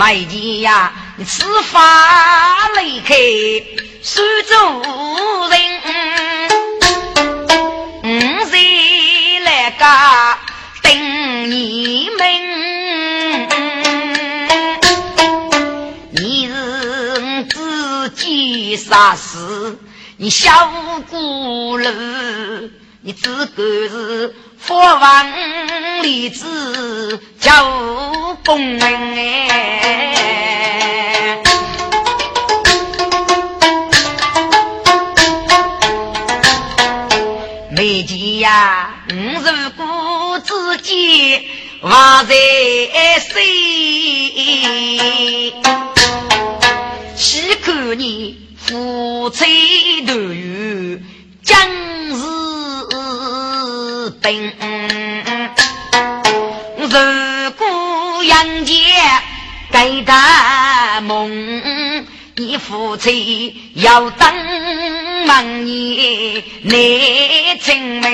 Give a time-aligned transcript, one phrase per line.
[0.00, 1.78] 没钱呀，你吃饭
[2.82, 3.14] 离开
[4.00, 4.82] 苏州
[5.50, 5.60] 人，
[8.02, 10.38] 五岁来家
[10.80, 12.26] 等你们，
[16.12, 19.76] 你是自己啥事？
[20.16, 20.72] 你小
[21.10, 21.90] 姑楼，
[23.02, 27.64] 你只管是佛王里子叫
[28.44, 28.86] 公哎。
[37.70, 41.48] 没钱呀，我如果自己
[41.80, 42.34] 忘在
[43.20, 43.40] 谁？
[47.16, 48.36] 岂可你？
[48.56, 51.02] 夫妻团圆，
[51.42, 51.58] 将
[52.10, 52.50] 是。
[59.00, 59.08] 如果杨杰
[59.72, 62.06] 给他梦，
[62.36, 64.28] 你夫妻要等
[65.26, 68.10] 满年来清明。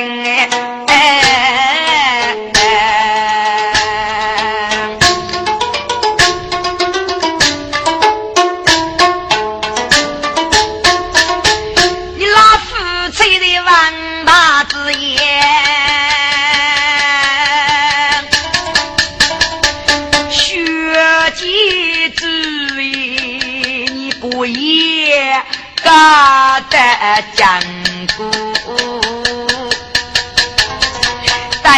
[27.35, 27.61] 江
[28.17, 28.31] 姑，
[31.63, 31.71] 等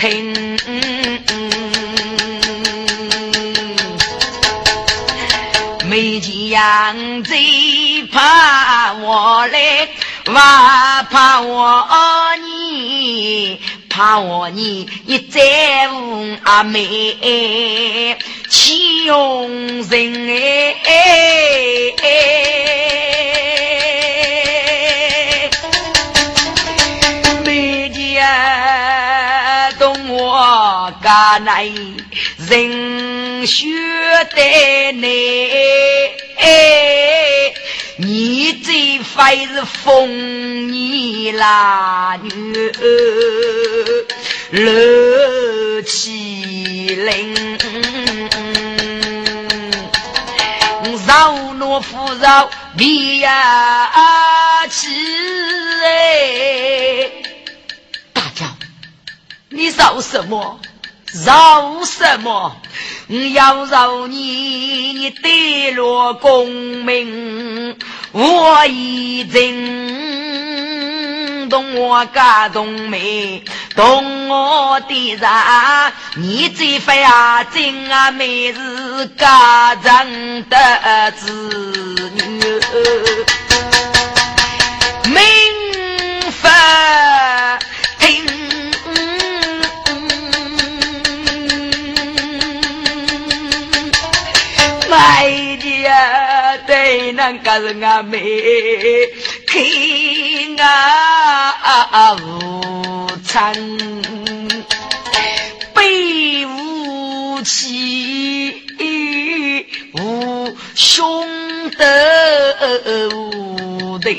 [0.00, 0.58] 听，
[5.84, 9.88] 没钱最怕我来，
[10.26, 11.86] 还怕我
[12.42, 13.60] 你，
[14.00, 15.42] 怕我你一再
[15.92, 18.16] 无阿妹。
[18.48, 19.46] 岂用
[19.82, 20.30] 人
[20.86, 21.92] 哎！
[27.44, 28.24] 每天
[29.78, 31.74] 懂我家内
[32.48, 33.66] 人学
[34.34, 35.10] 得难，
[38.02, 44.06] 你这非是风你啦女儿
[44.52, 47.58] 乐起灵。
[51.06, 54.88] 饶我夫饶你呀妻
[55.84, 57.10] 哎！
[58.12, 58.46] 大叫，
[59.50, 60.60] 你饶什么？
[61.12, 62.60] 饶什么？
[63.08, 66.48] 我要饶你，你得了功
[66.84, 67.76] 名，
[68.12, 69.50] 我已经
[71.48, 73.44] 同我感动没。
[73.74, 75.28] 同我的人，
[76.16, 81.30] 你这份啊真啊美是家人的子
[82.28, 82.40] 女，
[85.12, 85.22] 名
[86.30, 86.52] 分
[94.90, 98.18] 买的啊对那个人啊美，
[99.46, 103.08] 听啊无。
[103.22, 103.54] 参
[105.72, 108.64] 悲无妻，
[109.92, 111.86] 无兄德，
[113.14, 114.10] 无弟，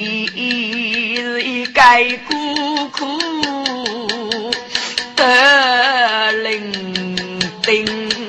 [1.44, 3.20] 一该孤苦
[5.18, 7.18] 的伶
[7.64, 8.21] 仃。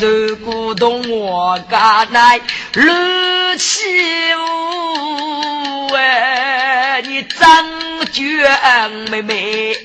[0.00, 2.40] 如果懂我家来。
[2.74, 3.82] 乱起
[4.34, 7.46] 舞哎，你张
[8.12, 8.24] 娟
[9.10, 9.76] 妹妹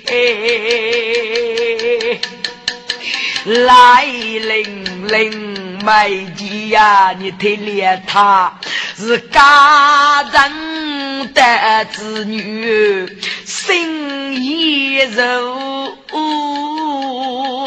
[3.46, 8.60] 来零零妹子呀，你睇脸他
[9.00, 13.07] 是家人的子女，
[13.46, 15.98] 心一柔，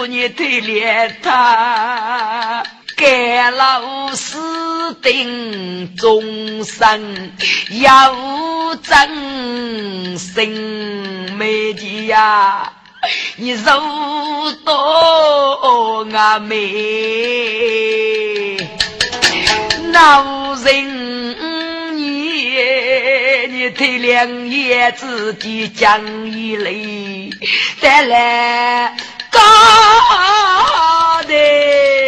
[0.06, 2.62] 你睇脸他。
[2.94, 4.37] 该老师
[5.02, 7.35] 定终身
[7.81, 8.14] 要
[8.82, 12.75] 真心美的呀，
[13.37, 13.73] 你肉
[14.64, 16.58] 多阿妹，
[19.92, 22.56] 老人你
[23.48, 27.30] 你推两眼自己讲一泪，
[27.80, 28.96] 带来
[29.30, 29.38] 高
[31.24, 32.01] 的。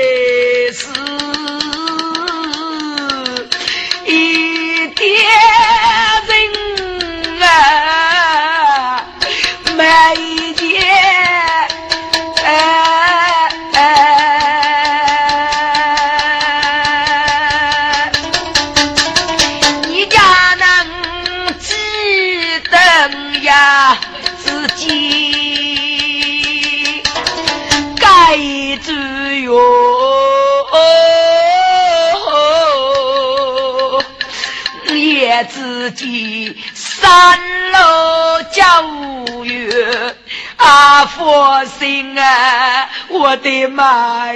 [36.74, 37.38] 三
[37.70, 40.16] 楼九月
[40.56, 44.32] 啊，佛心啊，我的妈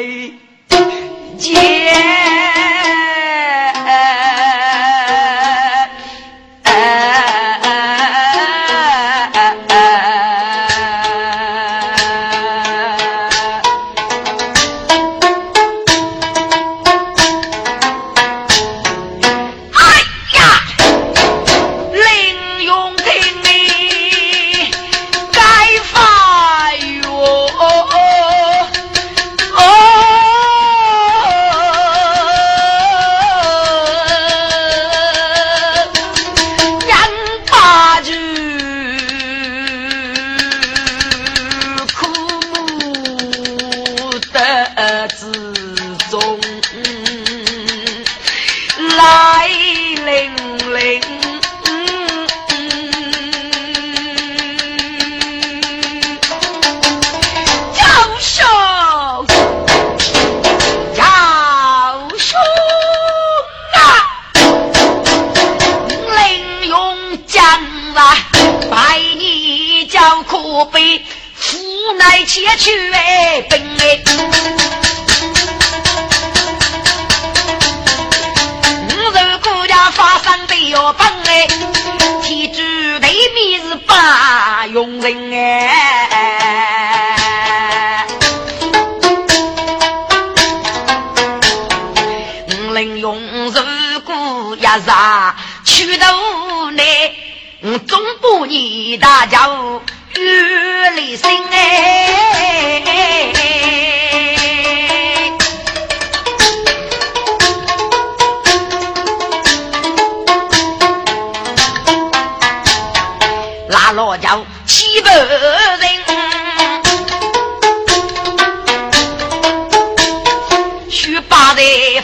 [121.28, 122.02] 姐。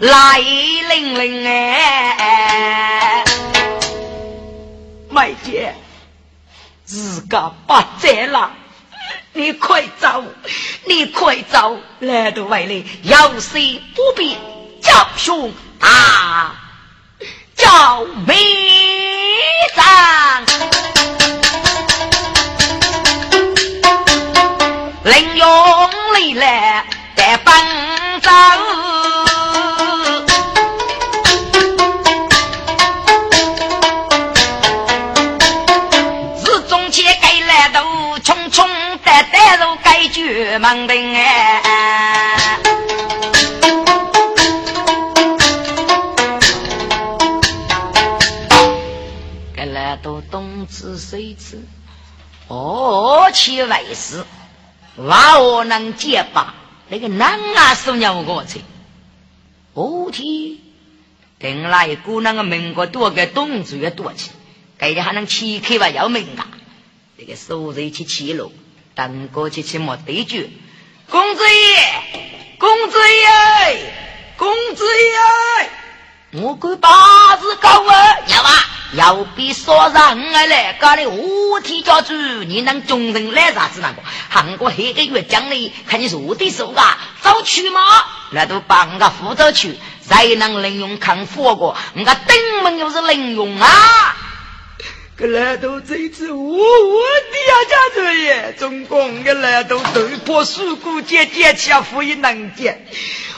[0.00, 3.24] 来玲玲哎，
[5.10, 5.74] 妹姐，
[6.84, 8.50] 自家不在了，
[9.32, 10.24] 你快走，
[10.84, 13.58] 你快走，来到外里有事
[13.94, 14.36] 不必
[14.82, 16.54] 叫兄啊，
[17.56, 18.36] 叫妹
[19.74, 20.44] 长，
[25.04, 26.84] 林勇里来
[27.54, 28.30] 得帮走。
[40.12, 42.58] 绝门的哎，
[49.56, 51.60] 该来都东吃西吃，
[52.46, 54.24] 哦，其为师，
[54.96, 56.54] 娃我能结巴，
[56.94, 58.60] 那个男啊送鸟过去，
[59.72, 60.58] 哦天，
[61.40, 64.30] 跟来姑那个民国多个东子也多起，
[64.78, 66.46] 给的还能起开吧要命啊，
[67.16, 68.52] 那个数字去七楼。
[68.94, 70.48] 等过去去莫对决，
[71.10, 72.22] 公子爷，
[72.58, 73.92] 公子爷，
[74.36, 75.70] 公子爷，
[76.36, 78.50] 我管八字高啊，要吧？
[78.94, 84.02] 要比说让我来，搞的五天家住，你能众人来啥子那个？
[84.28, 87.80] 韩国黑个月奖励，看你是我的手啊，走去吗？
[88.30, 91.76] 那都帮个负责去，谁能利用看火锅？
[91.94, 93.68] 我登门又是利用啊！
[95.16, 102.84] 个来都这次我我的呀家主爷，中共个来都头破树骨接接起啊，富也能接。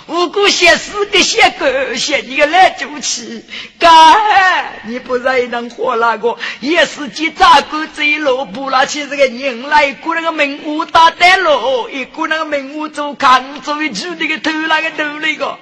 [0.07, 3.45] 五谷写诗个写歌写你个来就起，
[3.79, 6.39] 干你不然能活那个？
[6.61, 15.59] 也是几咋个这一路不拿起这个人来，一个那个门屋打带路，一个那个门屋做扛做一举那个头那个头那个，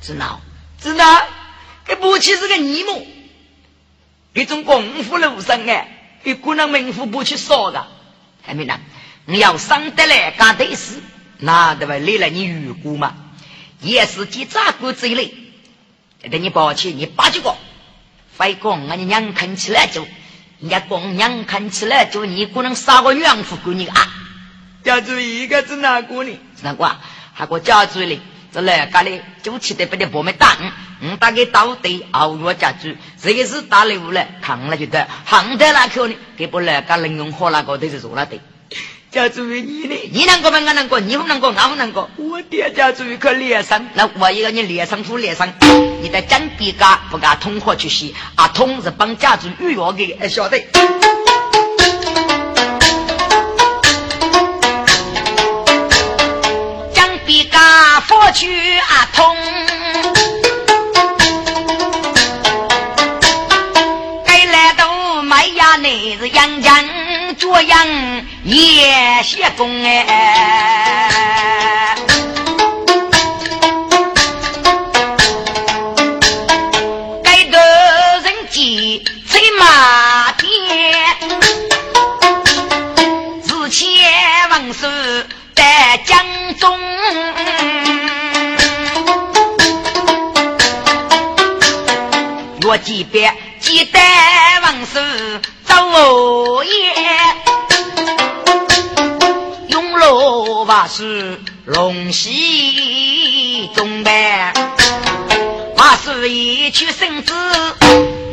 [0.00, 0.40] 知道
[0.82, 1.04] 知道？
[1.86, 3.06] 这不起是个泥木。
[4.32, 5.88] 一种功夫路上哎，
[6.24, 7.86] 一个人名副不去说的，
[8.42, 8.78] 还没呢。
[9.26, 11.00] 你要上得来干得事，
[11.38, 11.94] 那对吧？
[11.96, 13.14] 累了你预估嘛？
[13.80, 15.34] 也是几咋过这一类，
[16.30, 17.56] 等你抱起你八九个，
[18.36, 20.06] 非讲俺娘看起来就，
[20.58, 24.08] 人家公娘看起来就你可能杀个娘夫给你啊！
[24.84, 26.38] 家主一个是哪个呢？
[26.56, 26.96] 是哪个？
[27.32, 28.20] 还个家主哩？
[28.52, 30.56] 这来家里就气得不得不没打，
[31.02, 38.38] 嗯，打给刀队熬药家猪，这个是打礼物了，扛了就得，扛得那口呢，给不来家能用火那个都是做了的。
[39.10, 40.10] 家主你呢？
[40.12, 40.58] 你难过吗？
[40.58, 42.08] 我难过，你不难过，我不难过。
[42.16, 45.52] 我爹家主可脸上，那我一个你脸上敷脸上，
[46.00, 50.60] 你在江边家不敢通火去洗，啊通是帮家主预约的，晓得。
[56.94, 58.48] 江边家佛去
[67.40, 67.86] 脚阳。
[68.42, 71.94] 也谢公哎，
[77.22, 77.58] 该得
[78.20, 80.48] 人急催马鞭，
[83.44, 83.86] 日前
[84.50, 84.88] 王寿
[85.54, 86.24] 在江
[86.58, 86.80] 中，
[92.62, 93.30] 若几别
[93.60, 94.00] 记得
[94.62, 94.98] 王寿
[95.70, 96.70] 找我爷。
[100.66, 104.52] 把是龙溪中呗，
[105.76, 107.34] 把是一曲生子，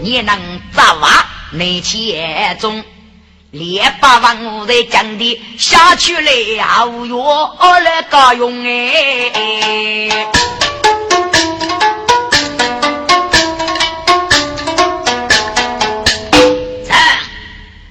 [0.04, 0.38] 你能
[0.76, 2.84] 扎娃内切中，
[3.50, 10.28] 连把王在江的下去了，我来搞用哎。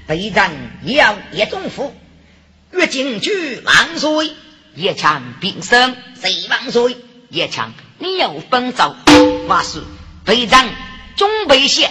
[0.06, 0.50] 北战
[0.84, 1.94] 要一中府。
[2.72, 4.32] 越进去万岁，
[4.75, 6.96] 叶强平生谁万岁？
[7.30, 8.94] 叶强，你有分奏，
[9.48, 9.82] 话是
[10.25, 10.68] 非常
[11.16, 11.90] 中北县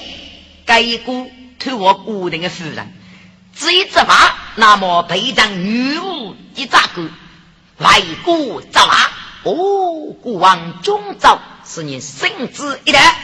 [0.65, 2.93] 该股推我固定的夫人，
[3.55, 7.09] 至于执法，那么北长女巫一咋个
[7.77, 9.11] 外国执法？
[9.43, 13.15] 哦，国王中奏是你圣旨一代，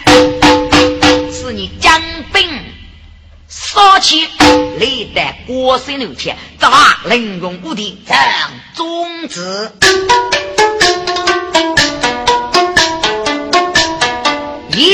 [1.31, 2.01] 是你将
[2.33, 2.70] 兵。
[3.53, 4.29] 杀气
[4.79, 8.01] 历代国神六天，怎么凌容无敌？
[8.07, 8.17] 正
[8.73, 9.69] 宗旨，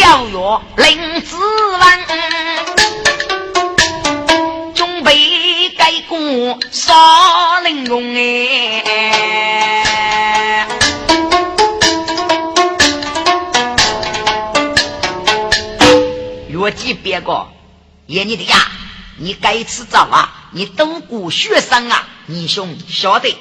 [0.01, 1.83] 要约令子文，
[4.73, 8.83] 准备改过杀凌容哎，
[16.49, 17.47] 约几别个？
[18.07, 18.55] 爷你的呀，
[19.17, 20.49] 你该吃早啊！
[20.51, 23.37] 你都顾学生啊，你兄晓得。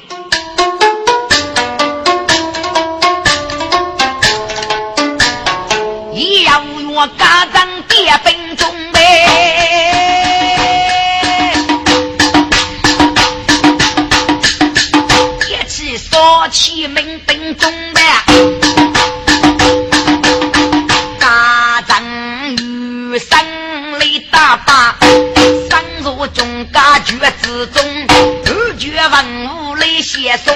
[6.44, 8.98] 要我家长别分中呗，
[15.48, 17.72] 一起说起门分中
[24.36, 27.82] 大把生入中家绝之中，
[28.44, 30.54] 二绝文武来写送，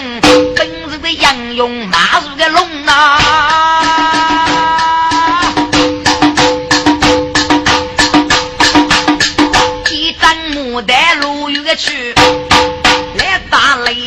[0.54, 3.18] 本日的杨勇马如个龙呐，
[9.90, 12.14] 一张牡丹路有个去。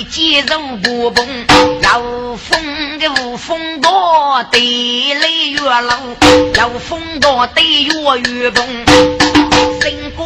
[0.10, 1.26] 肌肉不崩，
[1.82, 2.00] 要
[2.36, 6.16] 风的无风多，地雷越冷，
[6.56, 7.94] 要风多得越
[8.32, 8.64] 越崩。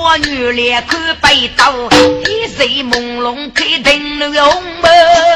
[0.08, 1.90] 身过女脸看北斗，
[2.22, 5.27] 一水朦胧看灯笼红门。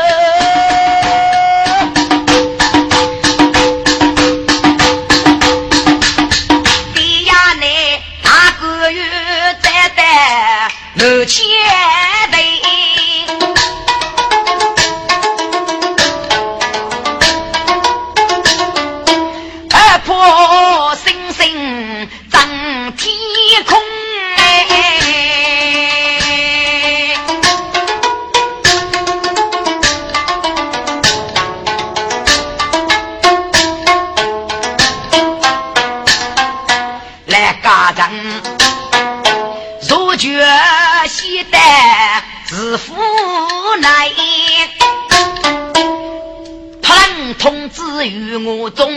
[48.06, 48.90] 与我中，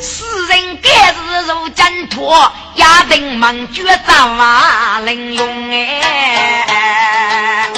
[0.00, 7.68] 世人该是如挣脱，压定门绝招啊，能用哎。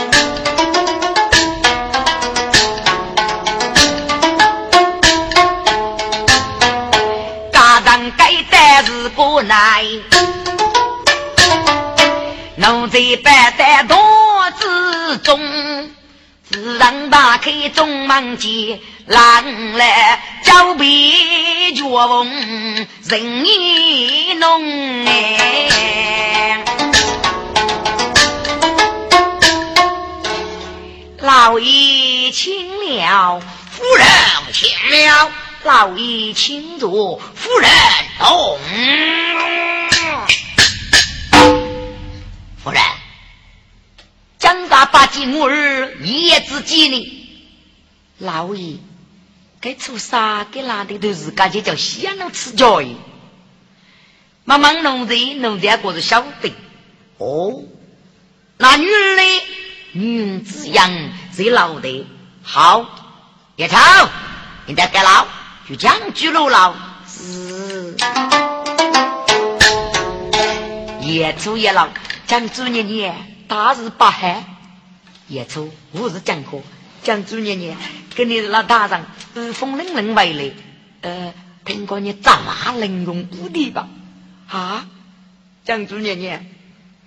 [7.53, 9.85] 家长该担是个难，
[12.57, 13.97] 奴在百担多
[14.59, 15.91] 之中。
[16.47, 25.05] 自然打开中门前，狼来交臂脚风，人意浓。
[31.19, 34.07] 老爷请了，夫人
[34.55, 35.31] 请了，
[35.65, 37.71] 老爷请坐，夫人
[38.19, 38.59] 动。
[42.63, 42.83] 夫人，
[44.39, 47.21] 江大八戒我儿叶子见呢？
[48.19, 48.77] 老爷，
[49.65, 52.97] 该出啥给哪的都是感觉叫先能吃教育。
[54.45, 56.53] 忙忙弄的弄的过是晓得
[57.17, 57.63] 哦，
[58.59, 59.23] 那女儿呢？
[59.93, 60.91] 女子养
[61.33, 62.07] 最老的，
[62.43, 62.85] 好，
[63.57, 63.79] 叶超，
[64.67, 65.27] 你在该老，
[65.67, 66.75] 就将居楼牢。
[67.09, 67.97] 是，
[71.01, 71.89] 叶初叶老，
[72.27, 74.45] 将猪年年大日八海，
[75.29, 76.61] 叶初五日讲课，
[77.03, 77.79] 讲猪年年
[78.15, 79.05] 跟你老大人
[79.35, 80.51] 日风冷冷回来，
[81.03, 83.89] 呃，听过你杂话能用武的吧？
[84.49, 84.87] 啊，
[85.65, 86.47] 将主年年，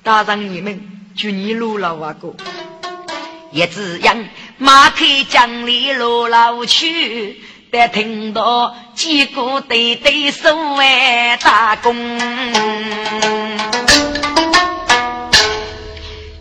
[0.03, 0.81] 大人你们
[1.15, 2.35] 就你路老啊哥。
[3.49, 4.25] 也只让
[4.57, 11.95] 马蹄江里路老去，得听到几个对对手哎打工。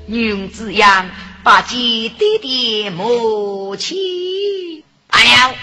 [0.06, 1.08] 女子样
[1.46, 5.54] 把鸡爹爹母亲，大娘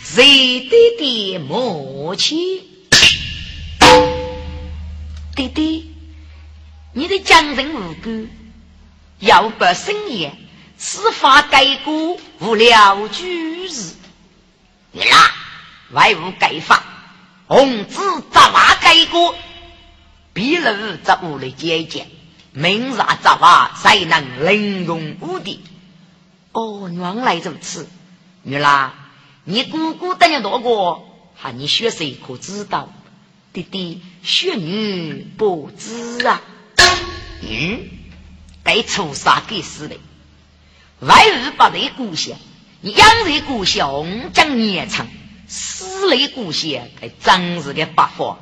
[0.00, 2.60] 谁爹爹母亲？
[5.34, 5.92] 弟弟，
[6.92, 8.28] 你的江人无辜，
[9.18, 10.38] 要不生言。
[10.78, 13.94] 司法改革无聊居日，
[14.92, 15.34] 你啦，
[15.90, 16.84] 外务改法，
[17.48, 17.98] 红子
[18.30, 19.34] 杂话改革，
[20.32, 20.62] 比如
[21.04, 22.08] 这屋里节俭，
[22.52, 25.60] 明日杂话才能零用无敌。
[26.52, 27.88] 哦，原来如此，
[28.42, 28.94] 女啦，
[29.44, 32.92] 你姑姑等你多过，喊你学谁可知道？
[33.54, 36.40] 弟弟学女不知啊，
[37.42, 37.80] 嗯，
[38.62, 39.96] 该出啥给死的？
[41.00, 42.36] 外日不在故乡，
[42.82, 45.06] 养在故乡讲年长；
[45.48, 48.38] 死在故乡，该长日的八方。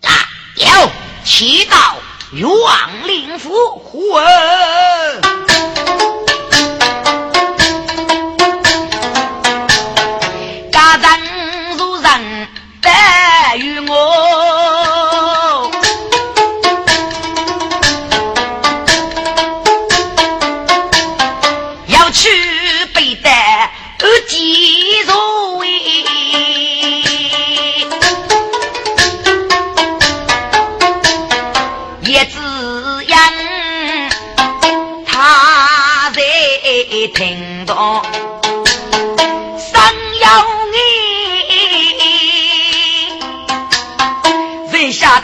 [0.00, 0.10] 啊，
[0.56, 0.90] 有
[1.24, 1.96] 祈祷
[2.40, 3.50] 王灵符
[3.84, 5.71] 魂。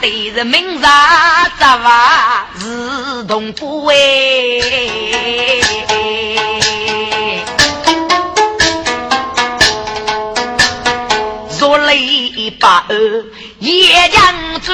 [0.01, 4.61] 对人明察杂话自动不为。
[11.59, 13.25] 若雷把二
[13.59, 14.73] 夜将走，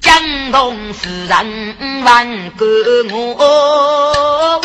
[0.00, 2.66] 江东夫人万个
[3.12, 4.60] 我。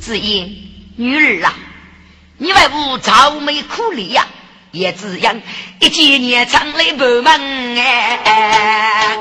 [0.00, 1.54] 只因女儿啊，
[2.38, 4.26] 你为吾愁眉苦脸呀，
[4.70, 5.42] 也只因
[5.80, 9.18] 一见年长来不门哎，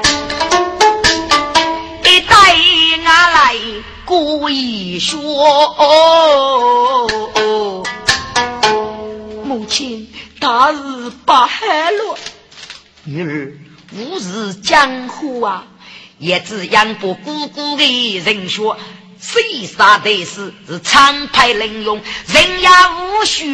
[2.04, 2.36] 一带
[3.06, 3.56] 俺来
[4.06, 5.18] 故意说，
[9.46, 12.18] 母亲大日不海了，
[13.06, 13.54] 女儿
[13.94, 15.66] 吾是江湖啊，
[16.18, 18.78] 也只因不姑姑的人说。
[19.20, 23.46] 谁杀的是是长牌能用，人牙无血。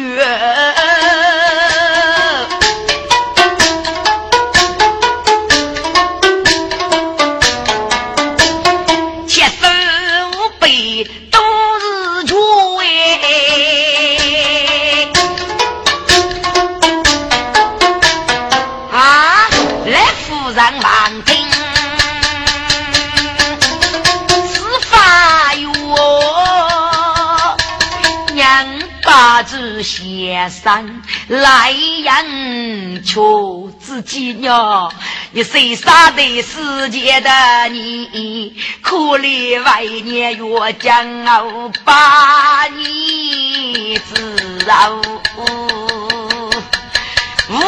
[30.48, 34.88] 生来人，求自己呢？
[35.32, 37.30] 你谁杀的世界的
[37.70, 38.56] 你？
[38.80, 45.00] 可怜外年月将我把你知道，
[47.48, 47.58] 无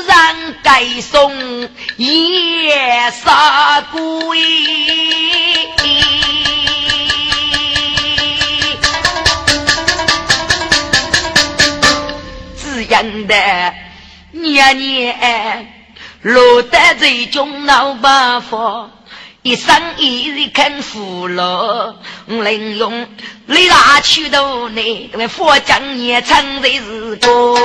[0.00, 1.32] 人该送
[1.96, 4.38] 夜杀鬼。
[12.92, 13.34] 真的
[14.32, 15.66] 年年
[16.20, 18.90] 落得最终闹办法，
[19.40, 23.08] 一生一日肯服了，能用
[23.46, 25.10] 力大去头呢？
[25.10, 27.58] 因为佛讲也称的是过。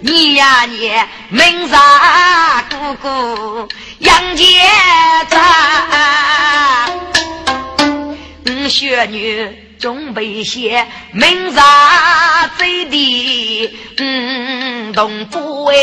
[0.00, 0.92] 你呀你，
[1.28, 4.44] 明杀姑姑杨杰
[5.28, 5.36] 子，
[8.44, 9.64] 嗯，学女。
[9.76, 15.76] 中北县明察贼的嗯东部哎，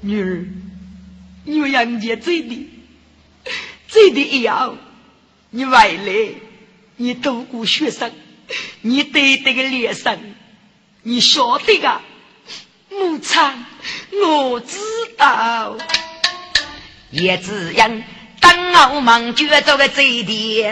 [0.00, 0.46] 女儿，
[1.44, 2.70] 你有杨家贼的，
[3.88, 4.78] 贼的一样，
[5.50, 6.30] 你外来，
[6.96, 8.10] 你读过学生，
[8.80, 10.16] 你对这个脸上，
[11.02, 12.00] 你晓得个。
[12.98, 13.40] 母亲，
[14.22, 14.76] 我知
[15.16, 15.76] 道，
[17.10, 18.04] 也只因
[18.38, 20.62] 当我忙就要做个贼的，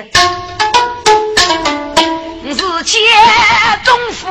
[2.52, 2.98] 是切
[3.84, 4.28] 中府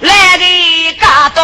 [0.00, 1.42] 来的家多，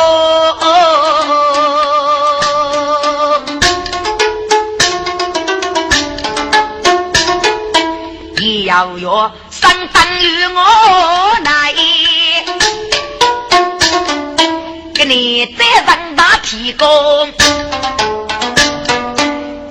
[8.40, 11.79] 也要要相当于我那一。
[15.10, 16.88] 你再上大提供，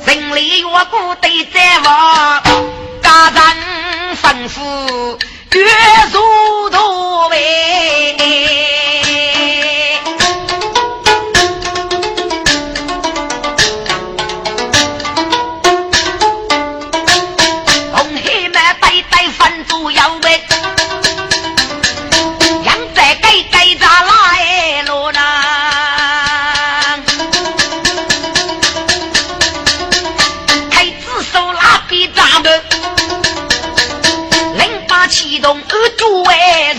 [0.06, 2.44] 城里越过对在望，
[3.02, 5.18] 家人吩咐
[5.54, 5.66] 越
[6.12, 8.69] 速度为。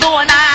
[0.00, 0.49] 多难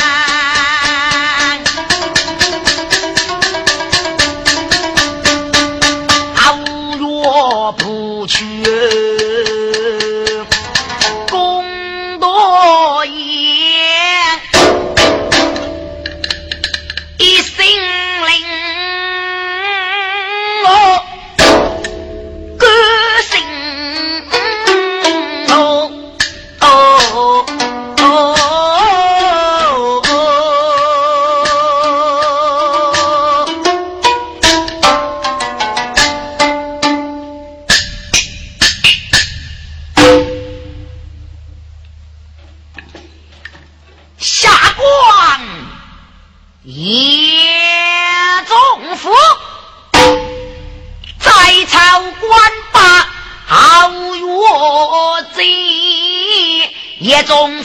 [57.23, 57.63] 中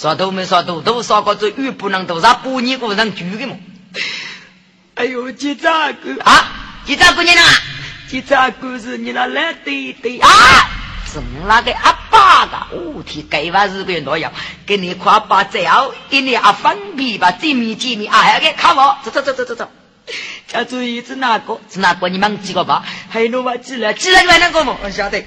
[0.00, 0.02] 呢？
[0.02, 3.56] 扫头没扫头，都扫过这雨不能多，啥半年过上住的嘛？
[4.94, 7.44] 哎呦，结扎哥啊，结扎姑娘啊，
[8.08, 10.28] 结扎哥是你那来对对啊？
[11.06, 14.32] 是那个阿爸的，我天，该把日本多要，
[14.64, 19.70] 给你夸爸最后一年阿分皮吧，见面见面啊，还给看我，走走走走走走。
[20.48, 21.60] 家注意是哪个？
[21.70, 22.08] 是哪个？
[22.08, 22.82] 你们几个吧？
[23.10, 23.92] 还有我几来？
[23.92, 24.76] 几来你还能过吗？
[24.82, 25.22] 我晓得。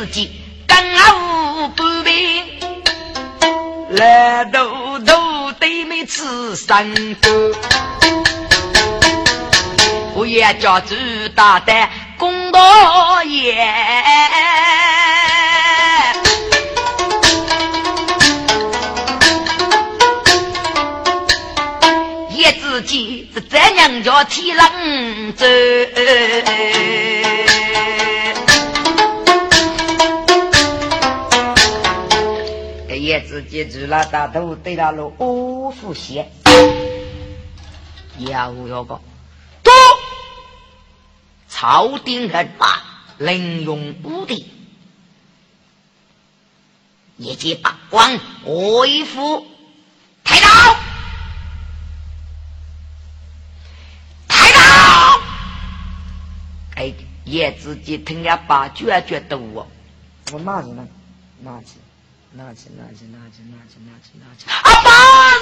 [0.00, 0.30] 自己
[0.66, 2.42] 刚好不平，
[3.90, 7.54] 来都都对面吃三个，
[10.14, 10.94] 我也叫朱
[11.34, 13.58] 大胆公道言。
[22.30, 25.44] 也自己是这娘家天冷走。
[33.02, 36.30] 叶子集举了大头，对了了五副鞋，
[38.18, 39.00] 又有个，
[39.62, 39.70] 都，
[41.48, 42.82] 朝廷人马
[43.16, 44.52] 零用无敌，
[47.16, 49.46] 一记八光，威虎，
[50.22, 50.76] 抬头，
[54.28, 54.60] 抬头，
[56.76, 56.92] 哎，
[57.24, 59.66] 叶子集听了把，就也觉得，我，
[60.32, 60.86] 我骂人呢，
[61.42, 61.64] 骂人。
[62.32, 64.46] 拿起，拿起，拿起，拿起，拿起，拿起！
[64.46, 64.88] 阿爸
[65.32, 65.40] 是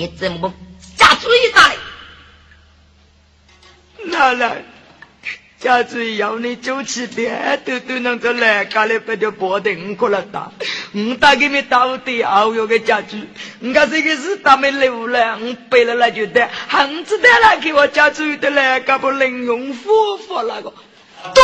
[0.00, 0.50] 你怎么
[0.96, 1.60] 加嘴子
[3.98, 4.10] 嘞？
[4.10, 4.64] 奶奶，
[5.58, 10.52] 加嘴要你九七点都都能做来，家里不就保定可了打？
[10.94, 13.28] 我打给你打的熬药个家具，
[13.60, 20.72] 我这个是打没留了，我背了那就得，横子的来给我加嘴的来，搞不能用佛佛那个。
[21.34, 21.42] 都，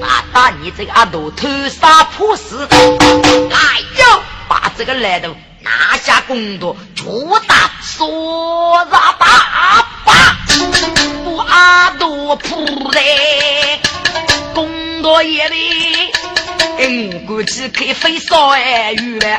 [0.00, 5.36] 爸爸，你这个阿斗偷杀破死，哎呦，把这个来头。
[5.66, 9.26] 拿下公道，捉打说大爸
[10.04, 10.38] 爸，
[11.24, 13.00] 不阿多铺在
[14.54, 16.12] 公道夜里，
[16.78, 19.38] 我估计可以飞烧哎鱼了，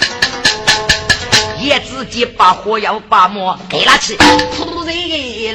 [1.59, 4.17] 也自己把火药把馍给了起，
[4.57, 4.91] 铺在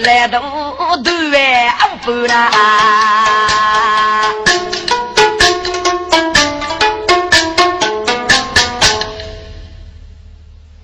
[0.05, 0.41] 来都
[1.05, 2.51] 都哎不啦。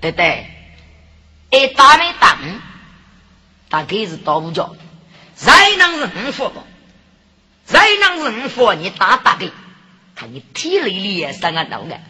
[0.00, 0.46] 对对，
[1.50, 2.38] 一打没打，
[3.68, 4.76] 大概是到五角。
[5.36, 6.62] 谁能是五佛个？
[7.66, 8.74] 谁能是五佛？
[8.74, 9.52] 你打打的，
[10.14, 12.00] 看你体力里也三个脑的。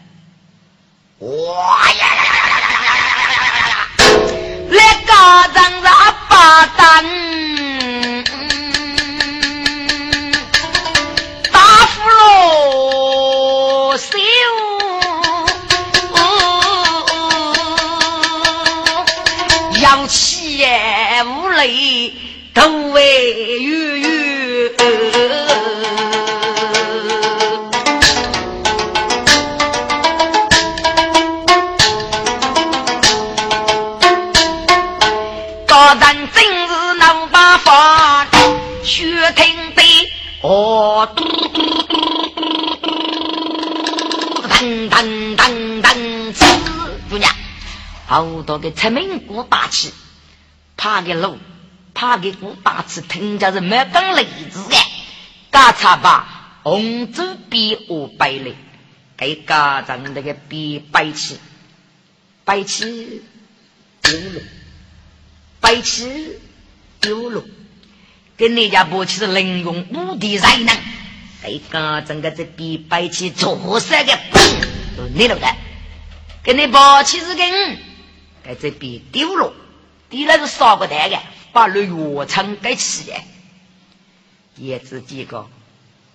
[1.19, 3.87] 哇呀呀呀呀呀呀呀呀呀呀呀！
[4.69, 5.69] 来家长
[13.97, 14.07] 是
[20.59, 21.49] 八蛋。
[21.59, 22.13] 泪
[22.53, 24.69] 都为雨雨，
[35.67, 38.25] 高人真是能把法，
[38.83, 39.81] 学听得
[40.41, 41.09] 哦，
[44.49, 46.33] 噔噔噔噔，
[47.09, 47.29] 姑娘，
[48.07, 49.91] 好多个出名鼓大气。
[50.81, 51.37] 爬个路，
[51.93, 54.75] 爬个鼓，大次听着是没根例子的。
[55.51, 58.55] 嘎查吧，红州比五百里，
[59.17, 61.37] 给家长那个比白起，
[62.45, 63.21] 白起
[64.01, 64.41] 丢了，
[65.59, 66.39] 白起
[67.01, 67.43] 丢了。
[68.37, 70.77] 跟人家伯起是能用武的才能，
[71.43, 75.47] 给家长个这比白起做三个嘣，你了的。
[76.41, 77.77] 跟你伯起是跟，
[78.45, 79.53] 给这比丢了。
[80.09, 81.19] 第二是烧个蛋的，
[81.51, 83.23] 把那药厂给起来。
[84.55, 85.47] 叶子几个，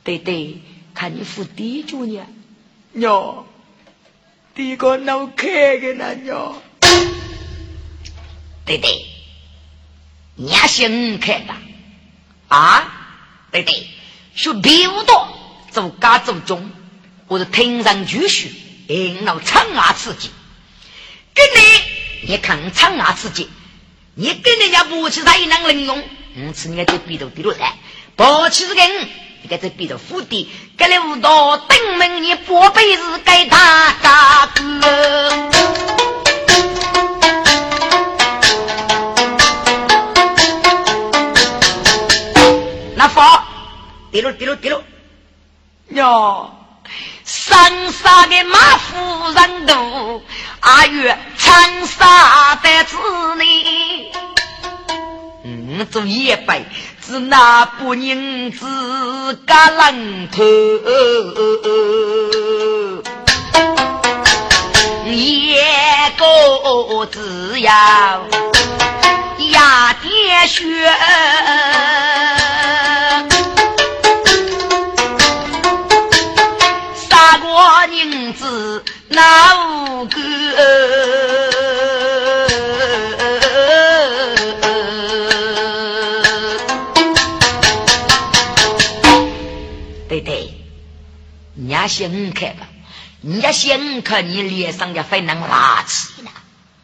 [0.02, 0.61] 对对，
[0.94, 2.26] 看你付地主呢，
[2.92, 3.46] 娘，
[4.54, 6.61] 第个脑开的那娘，
[8.66, 9.07] 对对，
[10.35, 11.54] 你先开的
[12.48, 13.16] 啊，
[13.50, 13.87] 对对，
[14.35, 15.28] 学比武多，
[15.70, 16.70] 做家做中，
[17.28, 18.50] 或者听上去学，
[18.88, 20.30] 引导长牙刺激，
[21.33, 23.48] 跟你你看苍牙刺激。
[24.16, 26.03] 你跟人家不吃他也能领用？
[26.37, 27.72] 你吃人家就逼到比斗噻
[28.16, 29.09] 不吃是个你
[29.42, 34.62] 你看这比斗府邸给了五道登门你八辈子给他家住
[42.96, 43.42] 那佛
[44.11, 44.85] 丢了丢了丢了
[45.90, 46.50] 哟。
[47.24, 50.22] 山上的马夫人多。
[50.60, 52.96] 阿月长沙的子
[53.38, 54.10] 女，
[55.44, 56.64] 嗯，做一辈
[57.00, 59.94] 子那不宁子嘎浪
[60.30, 60.42] 头，
[65.06, 65.54] 一
[66.16, 67.72] 个只要
[69.50, 70.64] 压点血。
[79.14, 80.20] 那五个，
[90.09, 90.53] 对对，
[91.55, 92.66] 你家先看吧，
[93.20, 96.31] 你家先看你脸上的非能拉起呢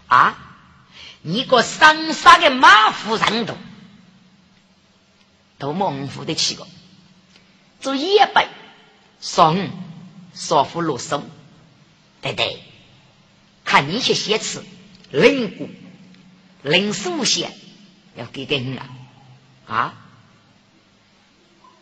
[0.07, 0.39] 啊！
[1.23, 3.57] 你个上杀的马夫上头，
[5.59, 6.65] 都猛虎的起个，
[7.81, 8.47] 做一百
[9.21, 9.69] 双
[10.33, 11.25] 少妇落手。
[12.23, 12.63] 对对，
[13.65, 14.63] 看你去写词，
[15.11, 15.71] 领鼓、
[16.63, 17.51] 领书写，
[18.15, 18.87] 要给给你了
[19.67, 19.95] 啊！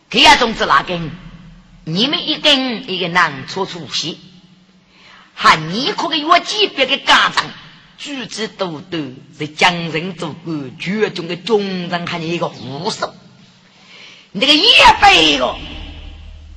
[0.09, 1.11] 这样种子那根，
[1.83, 4.17] 你们一根一个难出出息，
[5.35, 7.51] 喊你可个越级别的家长，
[7.97, 8.99] 举止多多，
[9.37, 13.13] 是将人做官，绝中的中人，喊你一个护手，
[14.31, 14.63] 你这个一
[15.01, 15.57] 辈个，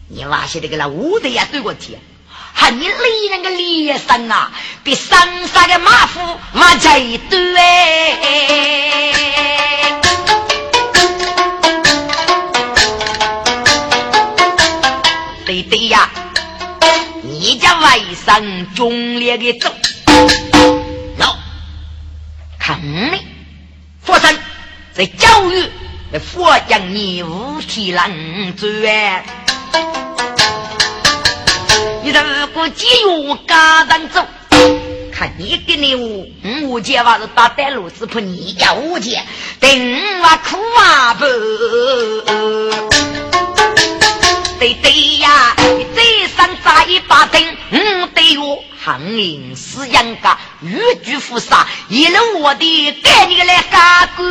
[0.09, 1.99] 你娃些那个那屋的呀，对我提。
[2.55, 4.53] 看你李人个脸上啊，
[4.85, 6.21] 比山上的马夫
[6.53, 8.23] 马贼多哎！
[15.45, 16.09] 对对呀，
[17.23, 19.69] 你家外甥忠烈的走，
[21.19, 21.35] 喏，
[22.59, 23.27] 看你，
[24.01, 24.39] 佛山
[24.95, 25.69] 在教育
[26.13, 28.11] 那佛将你五体难
[28.57, 29.25] 转。
[32.13, 34.27] 如果节约家当走，
[35.13, 36.31] 看你给你五
[36.63, 39.25] 五件话是打带路子铺，你家五件，
[39.59, 39.71] 等
[40.21, 41.25] 我苦啊不？
[44.59, 46.03] 对对呀，你再
[46.37, 54.23] 上扎一把灯，嗯对哟，行营是杨家，玉具富杀，一路我的给你来干哥。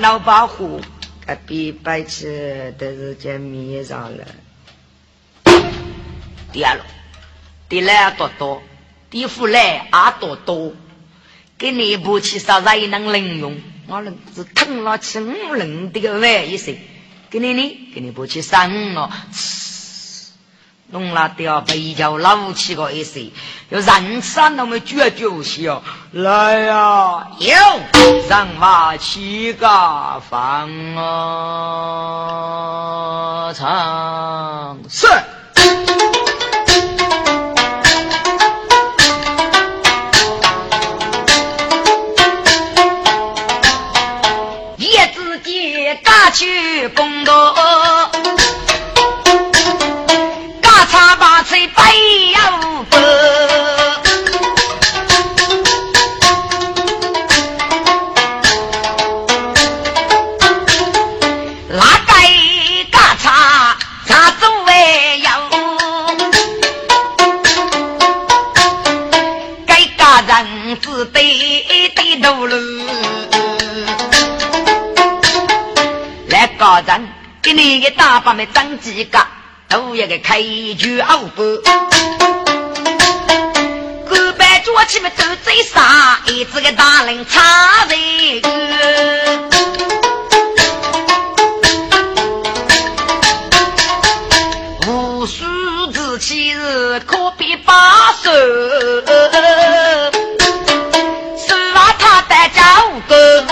[0.00, 0.80] 老保护，
[1.26, 4.24] 该比白痴都是见面上了。
[6.52, 6.84] 第二了，
[7.68, 8.62] 第来多多，
[9.10, 10.72] 第副来阿多多，
[11.58, 13.60] 给你不起啥才能能用。
[13.86, 16.76] 我能是疼了起五人这个玩意噻，
[17.28, 19.10] 给你呢，给你不去生了，
[20.94, 23.18] 弄了都要被叫老起个意思，
[23.68, 27.50] 要人生那么绝就是哦，来呀，有
[28.28, 29.66] 让马七个
[30.30, 31.02] 放啊
[33.52, 34.78] 唱。
[34.88, 35.08] 是。
[46.32, 47.54] 去公道，
[77.54, 79.18] 你个大把的长几个，
[79.68, 81.42] 都要个开局傲不。
[84.08, 87.94] 古板脚起么都最傻，一只个大人插在
[88.42, 88.48] 个。
[94.88, 95.44] 无数
[95.92, 98.32] 之气是可比八手，
[101.38, 102.62] 是啊他的招
[103.06, 103.44] 个。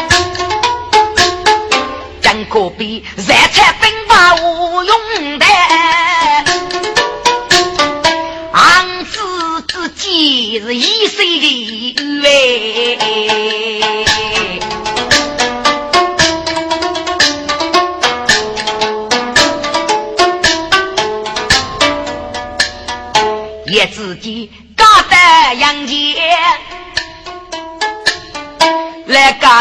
[2.50, 3.32] 可比热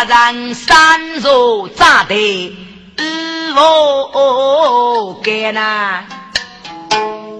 [0.05, 2.55] 人三座扎的。
[3.55, 6.03] 我干呐，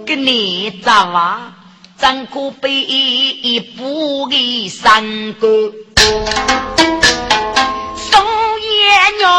[0.05, 1.53] 跟你咋话？
[1.97, 5.47] 怎可被一步的三个
[7.95, 8.23] 送
[8.59, 9.29] 爷娘？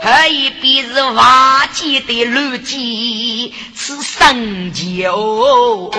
[0.00, 5.90] 还一边是瓦解的路基是生酒。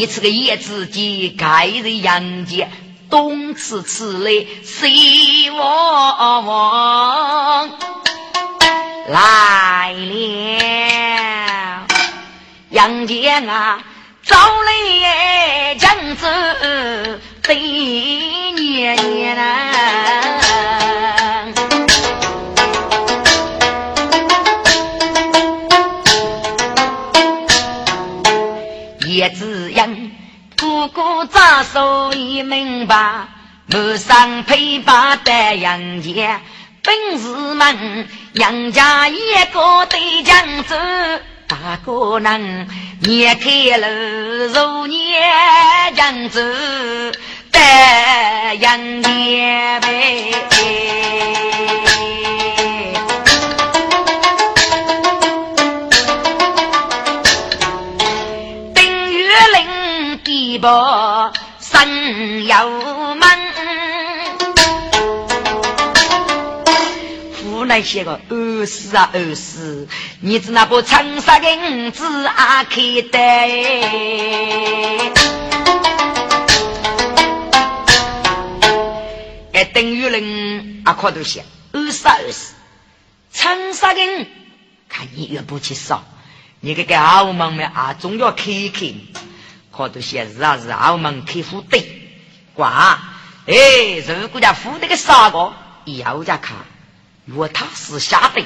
[0.00, 2.70] 你这个叶子鸡盖在阳间，
[3.10, 7.68] 东吃吃嘞西望望，
[9.08, 11.86] 来了
[12.70, 13.80] 杨戬啊，
[14.22, 19.36] 早来江子对年年
[29.20, 30.10] 叶子阳，
[30.56, 32.96] 哥哥早手已明白，
[33.66, 36.40] 马上陪把带杨家，
[36.82, 39.18] 本是们杨家一
[39.52, 40.74] 个对江州，
[41.46, 42.66] 大哥能
[43.00, 43.88] 捏开了
[44.46, 45.20] 如捏
[45.94, 46.40] 江州
[47.50, 50.32] 带杨家呗。
[67.70, 69.86] 湖那些个儿死啊儿死，
[70.20, 71.46] 你只那把长沙的
[71.86, 73.18] 五子啊开的，
[79.52, 82.54] 哎，等于人啊，看都些二死二死，
[83.32, 84.00] 长沙的
[84.88, 86.02] 看你越不去少，
[86.58, 88.92] 你这个澳门们啊，总要开开。
[89.70, 91.86] 好多些日啊日澳门开户的，
[92.52, 92.98] 挂。
[93.46, 93.54] 哎，
[94.06, 95.52] 如果家富的个傻个，
[95.84, 96.56] 要家看，
[97.24, 98.44] 若他是下的，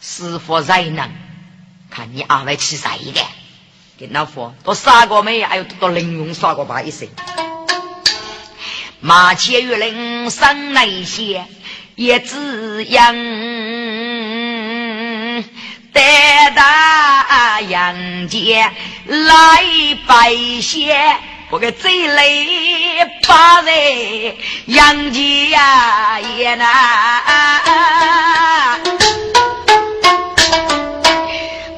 [0.00, 1.10] 是否才能
[1.90, 3.20] 看你二位去谁的？
[3.98, 5.44] 跟老夫都杀过没？
[5.44, 7.08] 还有多零用杀过吧一些，
[9.00, 11.46] 马前玉林生那些
[11.94, 12.98] 也只因
[15.92, 16.00] 得
[16.56, 18.72] 大杨戬。
[19.04, 20.96] 来拜谢，
[21.52, 24.34] 我个贼雷把人
[24.64, 26.66] 杨家也难，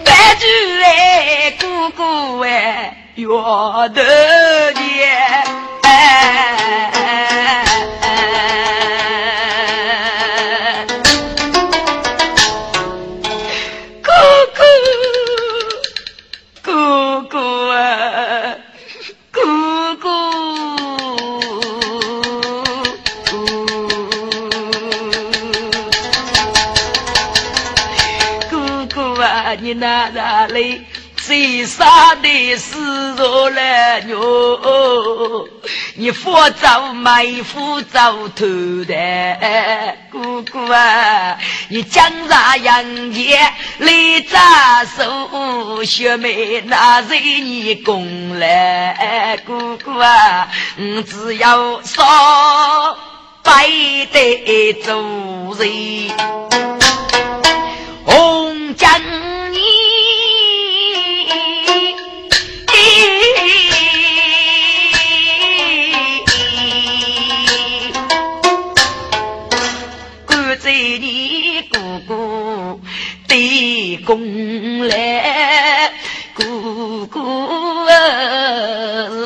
[0.05, 0.47] 白猪
[0.85, 3.27] 哎，姑姑哎，约
[3.93, 4.85] 得见。
[29.75, 30.83] 你那哪里
[31.17, 32.79] 最傻的是
[33.19, 35.49] 我了哟？
[35.97, 38.47] 你扶着没扶着头
[38.87, 41.37] 的姑姑啊？
[41.71, 43.37] 你江上杨戬
[43.79, 50.49] 来扎手，学妹那是你功来姑姑啊？
[50.79, 52.97] 我只要说
[53.43, 53.67] 白
[54.13, 54.95] 的做
[55.59, 56.13] 人，
[58.05, 59.34] 红江。
[74.05, 75.93] 公来，
[76.35, 77.87] 姑姑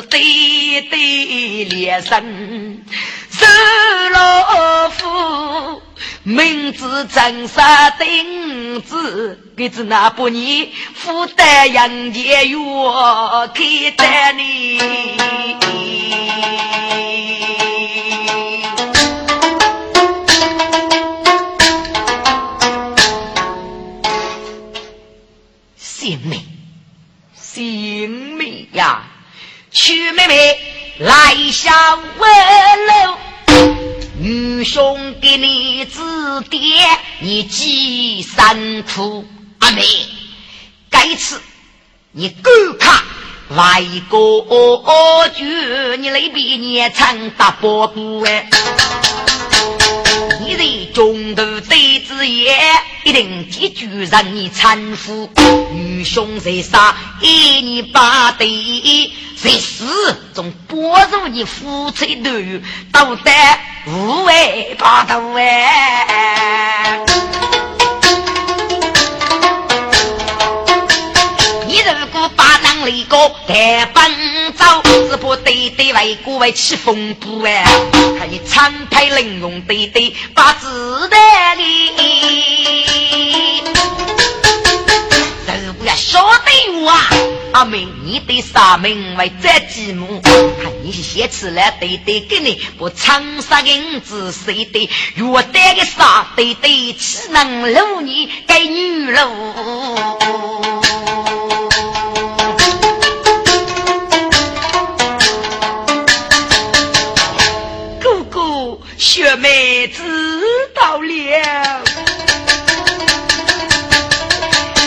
[0.09, 2.83] 对对连声，
[3.31, 3.45] 周
[4.13, 5.81] 老夫
[6.23, 12.59] 明知真杀定子，给子那不你负担杨家院，
[13.53, 14.79] 给担你。
[26.09, 26.41] 性命，
[27.35, 29.03] 性命呀！
[29.71, 30.59] 曲妹妹
[30.97, 31.71] 来下
[32.17, 33.17] 问楼，
[34.19, 35.99] 女兄给你指
[36.49, 39.23] 点，你几三苦？
[39.59, 39.83] 阿妹，
[40.89, 41.39] 该次
[42.11, 43.03] 你够看
[43.55, 45.45] 外国剧，
[45.97, 48.49] 你那边年长大伯姑哎。
[51.39, 52.57] 你在中途对子也
[53.05, 55.29] 一定记住让你搀扶，
[55.71, 58.47] 女兄在杀，一你把对
[59.37, 59.85] 在始
[60.33, 62.61] 终保住你夫妻团圆，
[62.91, 63.31] 都得
[63.87, 66.99] 无为八度哎。
[71.67, 74.53] 你如果把能力高，带奔
[75.09, 77.63] 走，只怕对对为国为起风波哎。
[78.17, 81.63] 看你长派玲珑对对，把子弹里。
[85.85, 87.09] 要晓得我啊，
[87.53, 90.21] 阿妹，你对啥名为这寂寞？
[90.61, 94.89] 看你是写出来对对给你，我长沙银子谁对？
[95.15, 99.23] 若带个啥对对，岂能留你给女喽？
[109.39, 110.03] 妹知
[110.75, 111.81] 道了。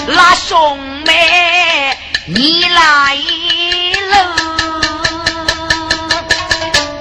[0.07, 1.97] 那兄妹，
[2.27, 3.17] 你来
[4.11, 4.37] 了，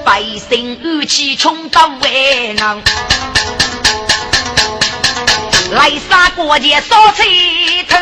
[0.05, 2.09] 百姓怒气冲到外
[2.59, 2.81] 昂，
[5.71, 7.97] 来杀过节烧气头，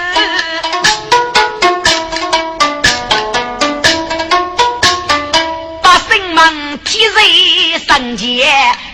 [6.97, 8.45] 们提着三节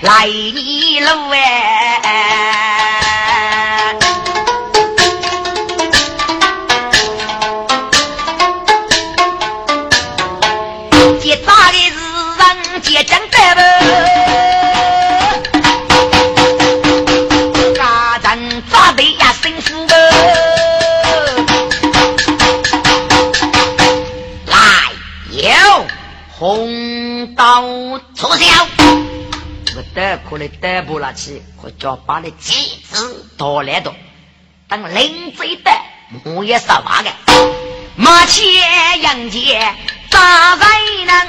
[0.02, 2.95] 来你路哎。
[30.30, 33.94] 可来逮捕了去，我叫把那机子夺来的，
[34.68, 35.72] 等领贼的
[36.24, 37.12] 我也杀完的，
[37.96, 38.44] 马前
[39.02, 39.74] 迎接
[40.10, 40.66] 咋才
[41.06, 41.28] 能？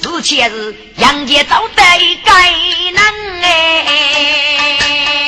[0.00, 2.50] 之前是杨家招待该
[2.92, 3.02] 能
[3.42, 5.27] 哎。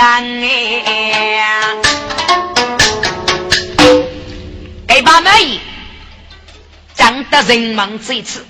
[0.00, 0.82] 领
[1.36, 1.82] 养
[3.76, 3.84] 哎，
[4.88, 5.60] 给把妹
[6.94, 8.46] 讲得人忙这次，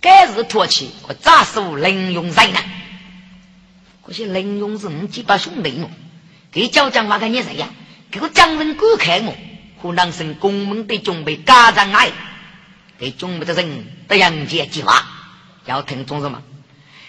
[0.00, 2.58] 该是托起我咋说林用人呢？
[4.04, 5.88] 可惜林用是五几把兄弟我，
[6.50, 7.68] 给叫讲话个你谁呀？
[8.10, 9.36] 给我讲人观看我，
[9.80, 12.10] 湖南省公门的准备家长爱，
[12.98, 15.06] 给准备的人的杨家计划，
[15.66, 16.42] 要听懂什么？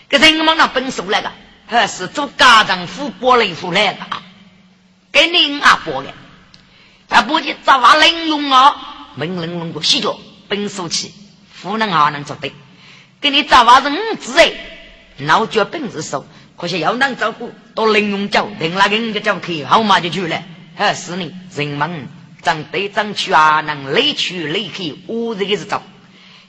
[0.07, 1.31] 给人们那本数来个。
[1.67, 4.21] 还是做家长夫过来夫来的啊，
[5.11, 6.13] 给您阿伯的，
[7.09, 11.13] 他不仅早发能用啊，门能用过洗脚，本手气，
[11.51, 12.53] 夫能还能做对，
[13.19, 14.51] 给你早发人子哎，
[15.17, 20.43] 老脚本事手，可惜要能照顾，多能用脚，等那个人家叫去，好嘛就去了。
[20.75, 22.09] 还是你，人们
[22.41, 25.81] 长对长去啊，能累去累去，我这个是走，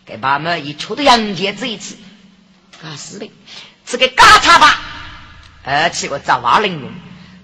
[0.04, 1.96] 给爸妈一出的杨家这一次，
[2.82, 3.30] 啊是的，
[3.86, 4.80] 这个嘎嚓吧。
[5.66, 6.92] 而且个杂娃能用，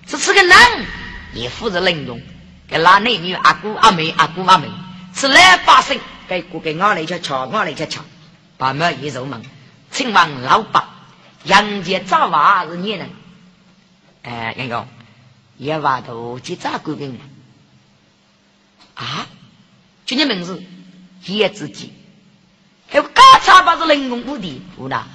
[0.06, 0.56] 这是个男
[1.34, 2.22] 也负责能用，
[2.68, 4.68] 给拉内女阿姑阿妹阿姑阿妹，
[5.12, 5.98] 是来发生
[6.28, 8.00] 给姑给俺来去瞧，俺来去瞧，
[8.56, 9.42] 把门一入门，
[9.90, 10.84] 请问老板，
[11.42, 13.06] 杨家杂娃是你呢？
[14.22, 14.86] 哎，杨哥，
[15.56, 17.18] 也娃都去咋过给你？
[18.94, 19.26] 啊？
[20.06, 20.62] 就你名字
[21.24, 21.92] 叶子记，
[22.88, 25.08] 还有嘎嚓把是能用不的，不啦？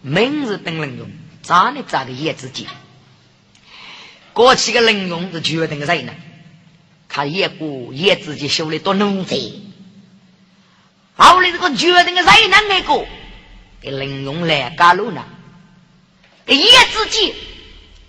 [0.00, 1.10] 名字等能用。
[1.46, 2.66] 咋的咋的叶子鸡？
[4.32, 6.12] 过去个人用是决定个谁呢？
[7.08, 9.62] 看叶姑叶子鸡修的多能贼，
[11.16, 12.56] 后来这个决定个谁呢？
[12.68, 13.06] 那个
[13.80, 15.24] 给人用来干路呢？
[16.44, 17.32] 给叶子鸡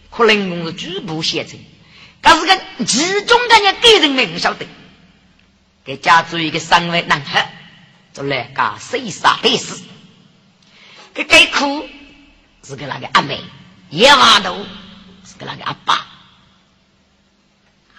[0.10, 1.60] 可能用是局部写成，
[2.24, 4.66] 可是个其中的人给人民晓得，
[5.86, 7.54] 给家族一个三位男孩，
[8.14, 9.76] 就来干谁杀的事，
[11.14, 11.88] 给给苦。
[12.68, 13.40] 是给那个阿妹，
[13.90, 14.54] 一万头
[15.24, 16.06] 是给那个阿爸。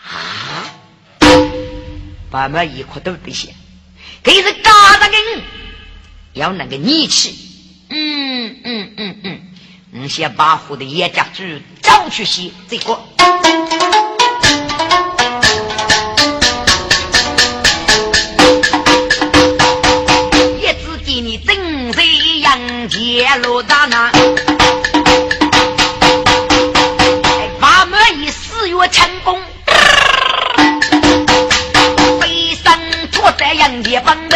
[0.06, 0.66] 啊，
[2.30, 3.54] 爸妈一块都不行，
[4.22, 5.42] 可是家的人
[6.34, 7.34] 要那个力气，
[7.88, 9.40] 嗯嗯嗯嗯，
[9.90, 11.42] 你先把户的叶家猪
[11.80, 13.00] 找去洗这个。
[20.60, 23.86] 叶子给你正在杨家路大
[34.08, 34.34] 杨家帮呗，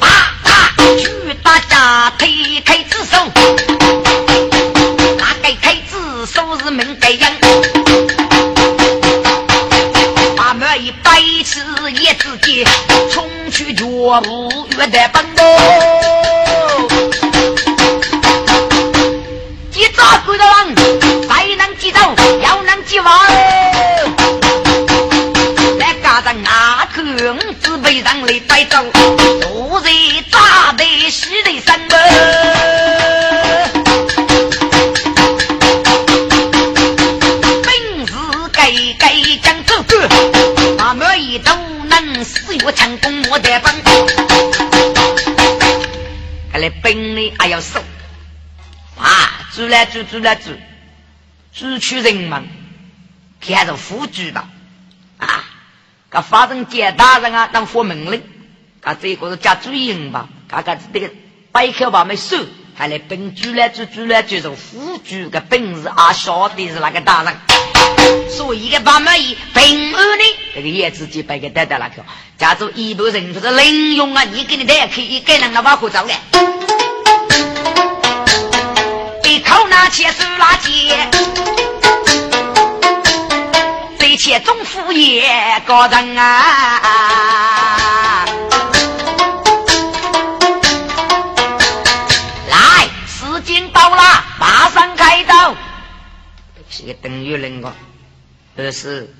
[0.00, 0.08] 把
[0.42, 0.48] 把
[0.96, 1.08] 举
[1.44, 3.16] 大家推开子手，
[5.16, 7.32] 大概开子手是门盖样，
[10.36, 11.60] 把门一摆起
[12.02, 12.66] 叶子尖，
[13.12, 13.86] 冲去脚
[14.22, 16.17] 步越得奔喽，
[28.58, 28.90] 来带走，
[29.40, 29.88] 昨日
[30.32, 31.90] 扎的西的山门，
[37.62, 38.12] 本事
[38.52, 40.08] 该该讲走个，
[40.76, 41.54] 那么一都
[41.84, 43.72] 能死我成功莫得帮，
[46.50, 47.78] 看来本领还要收
[48.98, 49.46] 啊！
[49.54, 50.50] 住来住住来住，
[51.54, 52.48] 住去人们
[53.40, 54.48] 看着富居吧
[55.18, 55.44] 啊！
[56.10, 58.20] 他发生见大人啊，当发命令，
[58.80, 60.28] 他这个是加注音吧？
[60.48, 61.10] 他个这个
[61.52, 62.36] 摆口把没收，
[62.74, 67.34] 还来本主来主主来就是副主的本事啊，晓得是那个大人，
[68.30, 69.10] 所以个把没
[69.54, 70.24] 平安的
[70.54, 72.04] 这个叶子就摆个带带那个，
[72.38, 76.14] 假如一部人就是零用啊，你给你带去一个人那把火走的，
[79.28, 80.94] 一口拿起手拉起。
[84.10, 85.30] 一切总副业
[85.66, 87.97] 高人啊！
[96.94, 97.72] 等于人个，
[98.56, 99.14] 这是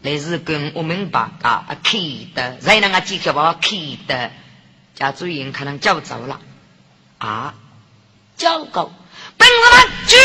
[0.00, 1.98] 那是跟我们把啊开
[2.34, 3.70] 的，再那个几条把开
[4.06, 4.30] 的，
[4.94, 6.40] 家主人可能叫走了
[7.18, 7.54] 啊，
[8.36, 8.92] 叫狗，
[9.36, 10.16] 本事们去。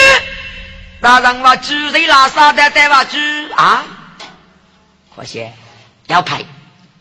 [1.00, 3.18] 大人话猪人拉萨的带话猪
[3.56, 3.86] 啊，
[5.16, 5.48] 可惜
[6.08, 6.46] 要赔。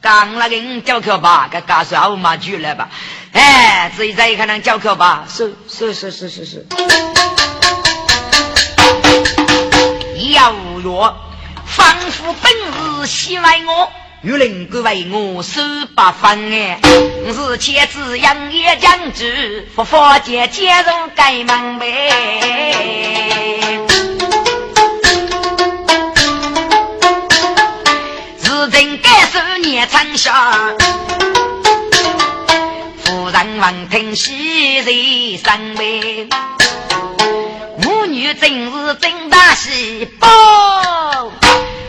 [0.02, 2.90] 刚那个人叫口吧，给告诉我妈去了吧。
[3.32, 6.66] 哎，这一再一看能叫口吧，是是是是是是。
[10.32, 10.52] 要
[10.82, 11.16] 若
[11.64, 12.52] 仿佛本
[13.02, 13.90] 是喜爱我。
[14.22, 15.60] 玉林哥为我守
[15.94, 16.80] 八方哎，
[17.32, 22.10] 是妻子杨业将军，佛佛界皆入该门呗。
[28.38, 30.74] 自今该受年长下，
[33.04, 34.90] 夫人闻听喜在
[35.52, 36.30] 身边，母
[38.16, 40.26] 女真是真大喜报。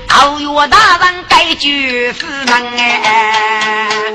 [0.09, 4.13] 老岳大人该举夫门哎，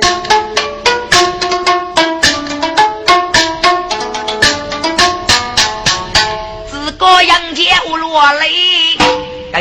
[6.70, 8.50] 自个杨家我落泪。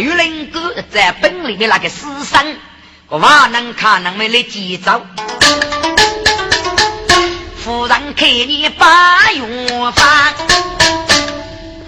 [0.01, 2.57] 玉林哥在本里面那个私生，
[3.07, 5.01] 我万能看能没来记走。
[7.63, 10.33] 夫人看你把药方，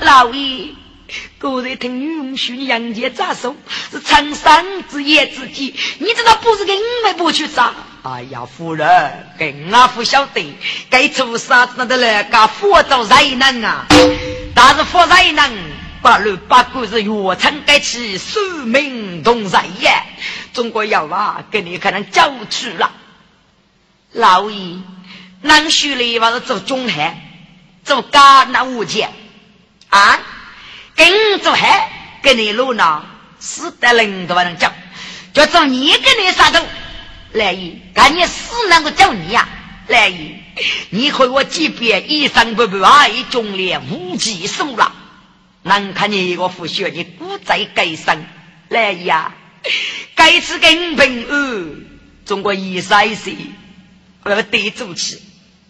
[0.03, 0.69] 老爷。
[1.37, 3.55] 刚才听女婿说你杨家扎手
[3.91, 7.73] 是长生之夜之计，你知道不是给你们不去杀？
[8.01, 8.87] 哎呀，夫人，
[9.37, 10.57] 跟我不晓得，
[10.89, 12.23] 该做啥子的来？
[12.23, 13.85] 该佛祖才能啊！
[14.55, 15.51] 但是佛才能，
[16.01, 19.91] 八路八股是越城该起，寿命同在也。
[20.53, 22.91] 中国要啊，给你可能交去了。
[24.13, 24.77] 老爷，
[25.41, 27.17] 南徐里还是做中汉，
[27.83, 29.11] 做干那物件
[29.97, 30.19] 啊？
[30.95, 31.89] 跟着还
[32.21, 33.03] 跟你路呢，
[33.39, 34.71] 死得人都不能叫，
[35.33, 36.63] 就做你跟你杀头，
[37.31, 39.49] 来姨，赶紧死能够叫你呀，
[39.87, 40.35] 来姨，
[40.91, 44.93] 你和我即便一生不不爱忠烈无计数了，
[45.63, 48.23] 难看你一个父血，你孤在该生，
[48.69, 49.33] 来姨呀，
[50.13, 51.75] 该次跟平安，
[52.27, 53.31] 中国一三一四，
[54.23, 55.19] 我要得主持。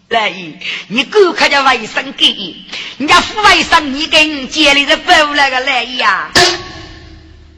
[0.08, 0.56] 来意，
[0.88, 2.56] 你够看见外甥给，
[2.98, 6.30] 人家父外甥你跟家里的包那个来意啊，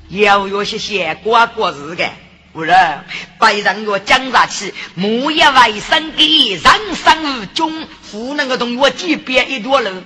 [0.09, 2.09] 要有些些过过日子，
[2.53, 3.05] 不然
[3.38, 6.24] 白让我讲下去，莫要外甥给
[6.55, 10.05] 人生无中，不能够同我几边一多人。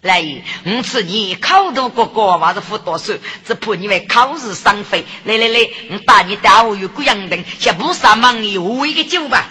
[0.00, 3.12] 来意，我次你考多哥哥还是付多少？
[3.46, 5.04] 只怕你为考试伤肺。
[5.24, 9.46] 来来来，我带你到我有贵阳灯，先不上忙，你喝一个酒吧。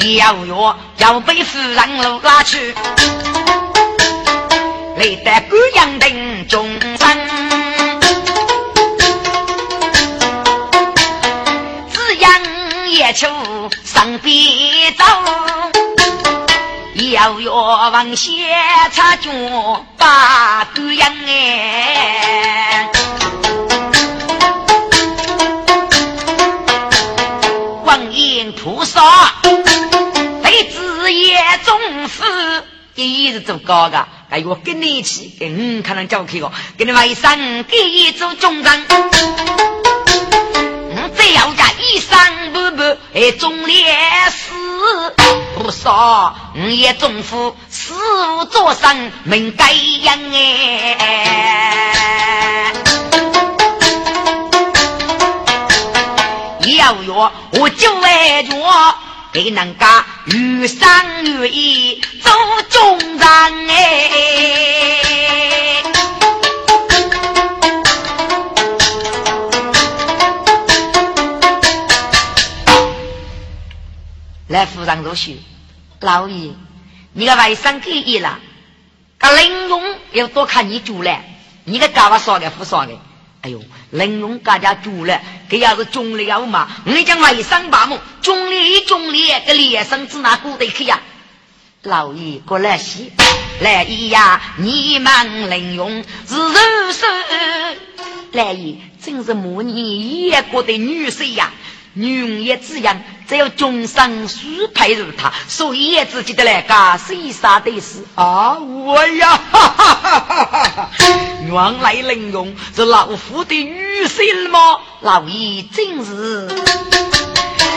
[0.00, 0.54] 要约
[0.96, 2.74] 要被夫人拉去，
[4.96, 6.98] 累得姑娘等终生。
[11.92, 13.28] 只因夜秋
[13.84, 15.04] 上边走，
[17.12, 17.52] 要要
[17.90, 18.32] 往先
[18.92, 19.30] 插脚
[19.98, 22.90] 把狗养哎，
[31.40, 32.64] 子也重视，
[32.94, 38.86] 一直做高个，哎我跟你一起，嗯，可能叫去个，给你外甥给一组中人。
[41.16, 42.82] 只要家一生不不
[43.14, 43.84] 哎中烈
[44.28, 44.52] 士
[45.56, 47.94] 不少，我也中夫死
[48.36, 50.96] 无做生命该样哎。
[56.78, 58.56] 要约我就为着
[59.32, 62.30] 给人家与生与义走
[62.68, 63.22] 中人
[63.68, 64.10] 哎。
[74.48, 75.36] 来府上入学，
[76.00, 76.50] 老爷，
[77.12, 78.40] 你个外甥给一了，
[79.16, 81.20] 个玲珑要多看你住了，
[81.62, 82.98] 你个干巴说的不说的？
[83.42, 83.58] 哎呦，
[83.90, 86.68] 林勇家家住了，这要是中了嘛？
[86.84, 91.00] 我讲外甥把梦，中了中了，个脸上子哪过得去呀？
[91.84, 93.10] 老爷过来洗，
[93.60, 97.08] 来姨呀，你们林勇是人生，
[98.32, 101.50] 来姨真是母你一国的女婿呀。
[101.92, 108.56] 女人也这样，只有终生许配如他，所以也自己的来干谁杀的是啊！
[108.58, 109.40] 我呀，
[111.46, 114.78] 原来玲珑是老夫的女婿吗？
[115.00, 116.48] 老爷真是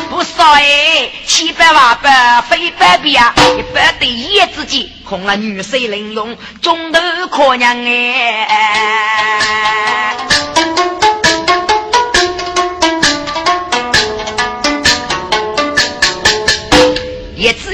[0.09, 3.23] 不少哎，七百万百非百变，
[3.57, 6.99] 一百对一自己空了女婿玲珑，中头
[7.31, 8.57] 可娘哎。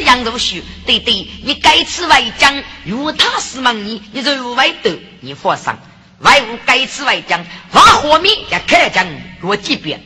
[0.09, 4.89] 杨如许，对对，你该吃外将，如他是问你，你就外斗，
[5.21, 5.71] 你放心，
[6.17, 9.05] 外无该吃外将，挖火米也开将
[9.39, 10.01] 若级别，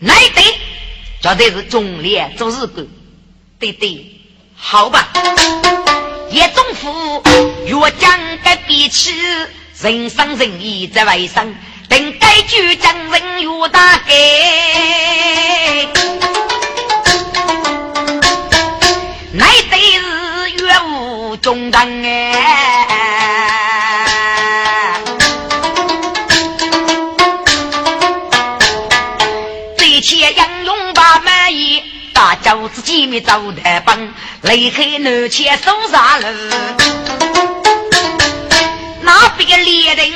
[0.00, 0.42] 那对，
[1.22, 2.88] 绝对是忠烈做日干，
[3.60, 4.20] 对对，
[4.56, 5.12] 好吧，
[6.32, 7.22] 叶总府
[7.68, 9.12] 若将该比起
[9.80, 11.54] 人生仁义在外省，
[11.88, 14.14] 等该举将人越大给。
[21.46, 22.90] 中人哎，
[29.78, 33.96] 这些英勇把满意，大家自己没走得帮，
[34.42, 36.34] 雷黑南前手杀了，
[39.02, 40.12] 那边猎人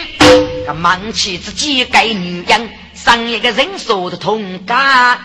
[0.66, 5.20] 个忙起自己该女人，上一个人说的通感，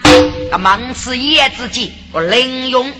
[0.51, 2.93] 个忙起也自己我领用。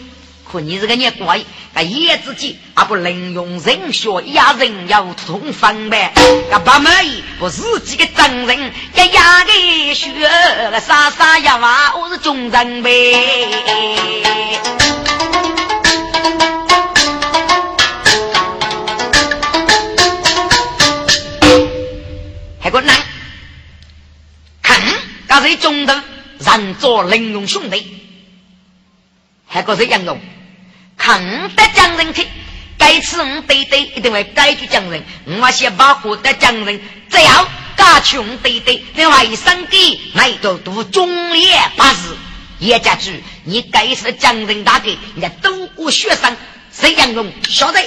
[0.60, 6.14] 你这个孽鬼，那叶子鸡啊不能用人血压人要通分呗？
[6.49, 10.10] 那不满意，不自己的真人，一压个血，
[10.72, 12.91] 那傻傻呀娃，我是中人呗。
[22.60, 22.95] 还个男，
[24.62, 24.82] 看，
[25.28, 26.03] 刚才中的
[26.39, 27.99] 人做林用兄弟，
[29.45, 30.20] 还个是杨勇。
[31.06, 31.22] 看
[31.56, 32.26] 得将人去，
[32.80, 35.03] 该次我对对一定会改去将人。
[35.39, 36.82] 我先把活的将人，
[37.12, 37.47] 只要
[37.78, 42.18] 加穷对对，另外一生给来都读中烈八字。
[42.58, 46.36] 叶家驹，你该是将人大哥，你家都过学生，
[46.72, 47.80] 谁杨勇晓得？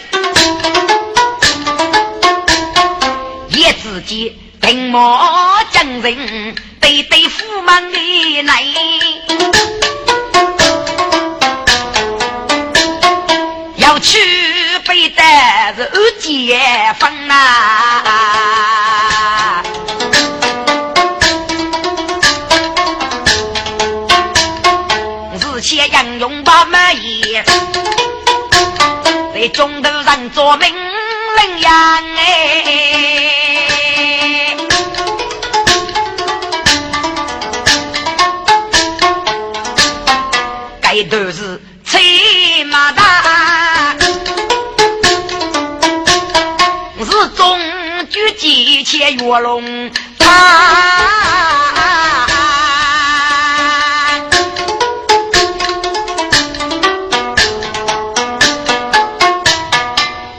[3.48, 8.64] 叶自己定毛将人，对对驸马的来。
[16.28, 16.60] 是二姐
[16.98, 17.32] 风啊，
[25.32, 27.22] 日前杨勇把满意，
[29.34, 32.77] 在中头上做命令呀哎，
[49.08, 50.26] 几千月龙他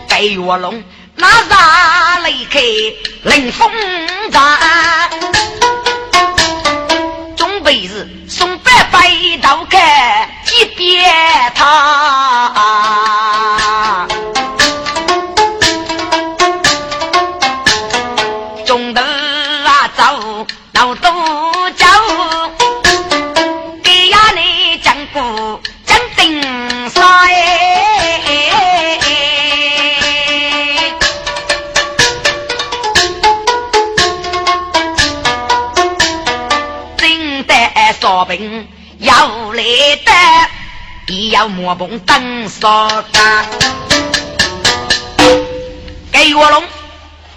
[0.07, 0.83] 该月龙
[1.15, 2.59] 那啥离开
[3.23, 3.71] 冷风
[4.31, 4.39] 战，
[7.35, 9.11] 准备是送白白
[9.41, 11.11] 刀开几遍
[11.55, 13.08] 他。
[38.29, 38.67] 的烧饼
[38.99, 39.63] 要来
[40.05, 40.11] 的，
[41.07, 43.45] 也要磨棚等烧干。
[46.11, 46.63] 给我龙。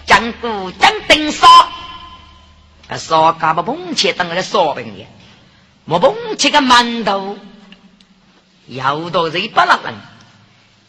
[0.05, 1.47] 江古江顶烧，
[2.99, 5.07] 烧干不碰切当个烧饼的，
[5.85, 7.39] 莫碰切个馒头，
[8.67, 9.95] 要到这一百拉人，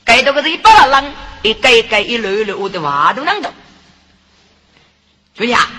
[0.03, 3.51] 盖到个这一百拉人，一盖盖一溜溜的话都能到。
[5.37, 5.69] 兄弟啊，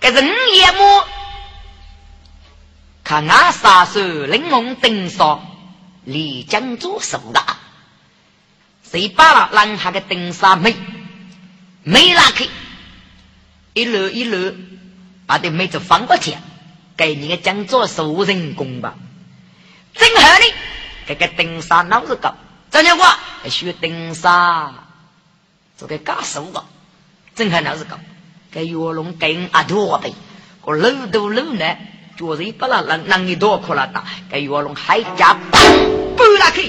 [0.00, 0.24] 这人
[0.54, 1.08] 也么？
[3.14, 5.40] 看俺杀手玲珑顶烧，
[6.02, 7.40] 离江做手的，
[8.82, 10.74] 谁把那人下个顶杀没？
[11.84, 12.48] 没拉开，
[13.72, 14.56] 一路一路
[15.26, 16.36] 把这妹子放过去，
[16.96, 18.96] 给你个讲做熟人工吧。
[19.94, 20.44] 正好呢，
[21.06, 22.34] 这个丁沙脑子高，
[22.72, 23.16] 张家话
[23.48, 24.74] 学丁沙，
[25.76, 26.64] 做个家手吧。
[27.36, 27.96] 正好脑子高，
[28.50, 30.12] 给岳龙跟阿多呗，
[30.62, 31.76] 我搂都搂呢，
[32.16, 35.36] 就是一把那让让你多苦了打，给岳龙还加
[36.16, 36.62] 不拉开。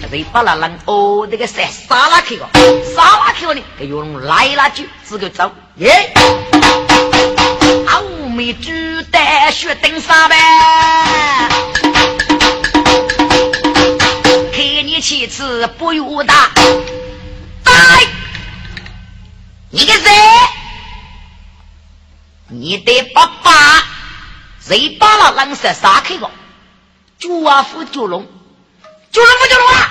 [0.00, 2.46] 这把那人哦，那个杀杀拉去个，
[2.94, 3.62] 杀拉去个呢？
[3.78, 6.12] 给用来了就自个走耶！
[7.86, 8.00] 阿
[8.30, 8.72] 弥陀
[9.10, 10.36] 带血登山呗，
[14.52, 16.32] 看你妻子不由得，
[17.64, 18.06] 哎，
[19.70, 20.10] 你个谁？
[22.50, 23.52] 你的爸爸
[24.68, 26.30] 谁把那人杀杀开个？
[27.18, 28.26] 九啊夫九龙。
[29.10, 29.90] 九龙不就龙啊！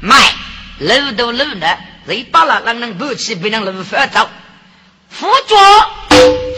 [0.00, 0.34] 卖
[0.78, 4.28] 楼都楼呢，谁把那让人不起，不能楼发走。
[5.10, 5.54] 辅助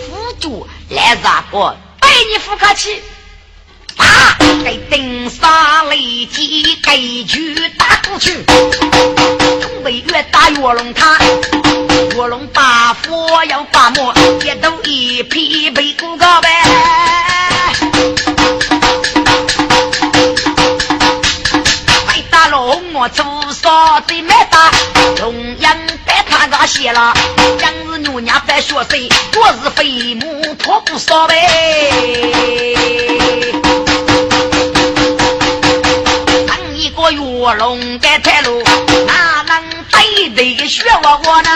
[0.06, 1.76] 辅助来啥个？
[1.98, 3.02] 带你扶客气。
[3.96, 4.36] 打！
[4.64, 8.44] 给顶上雷击，给去打过去。
[8.44, 11.18] 东北越打越龙他，
[12.16, 14.14] 卧龙把佛要把魔，
[14.44, 16.48] 也都一匹背骨高呗。
[22.96, 24.70] 我做啥子没打？
[25.16, 25.76] 中央
[26.44, 27.14] 被他给写了，
[27.58, 29.08] 今日牛娘在学谁？
[29.36, 31.34] 我是飞母托不少呗。
[36.46, 38.62] 当一个月龙在太路，
[39.06, 41.50] 哪能对对学我我呢？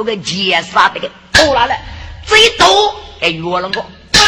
[0.00, 1.76] 不个劫杀这个偷来了，
[2.26, 4.22] 最多给岳龙个对，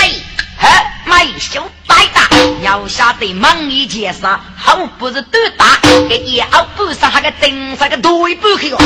[0.59, 0.69] 嘿，
[1.07, 2.29] 买小白大，
[2.63, 5.81] 要下得猛一劫杀，好不是多大？
[6.11, 8.77] 给也熬不上，还个真杀个对不去个。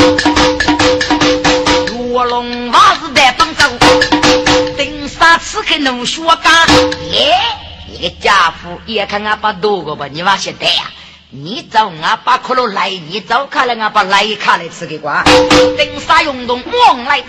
[1.91, 3.69] 岳龙还是在帮走，
[4.77, 6.69] 等杀此刻能学干
[7.11, 7.35] 耶。
[7.91, 10.07] 你个家伙也看俺爸多个吧？
[10.09, 10.83] 你娃现在呀，
[11.29, 15.23] 你走俺爸可乐来，你走开了俺把来卡来吃个瓜。
[15.77, 16.63] 等啥运动？
[16.87, 17.21] 往来，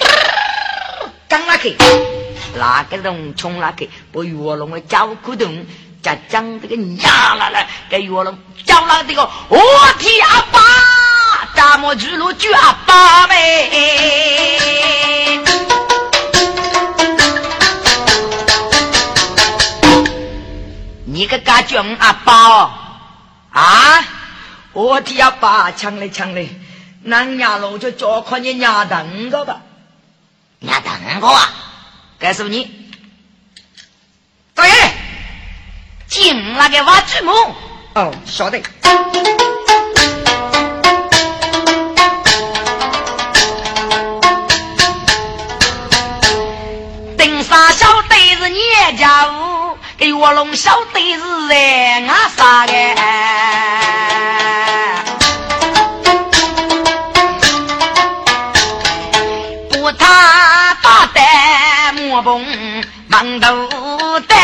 [1.29, 1.77] 刚那去，
[2.55, 5.67] 哪个人冲那去，把月龙的脚骨动，
[6.01, 9.29] 家将这个压了了，给月龙叫了这个。
[9.49, 9.59] 我
[9.99, 10.61] 天阿爸，
[11.57, 13.69] 大漠之路救阿爸呗。
[21.05, 22.71] 你个家叫阿爸哦
[23.59, 24.05] 啊！
[24.73, 26.49] 我替阿爸抢嘞抢嘞，
[27.03, 29.63] 那伢老就叫看你伢等个吧，
[30.61, 31.51] 伢等个啊！
[32.21, 32.71] 告诉你，
[34.55, 34.73] 大爷，
[36.07, 37.33] 进那个挖子木
[37.95, 38.61] 哦，晓得。
[47.17, 49.48] 登山小队是你家务。
[49.99, 52.73] 给我龙晓得是哎，俺啥个？
[59.71, 62.47] 不他大胆莫蹦
[63.09, 63.69] 忙头
[64.21, 64.35] 的，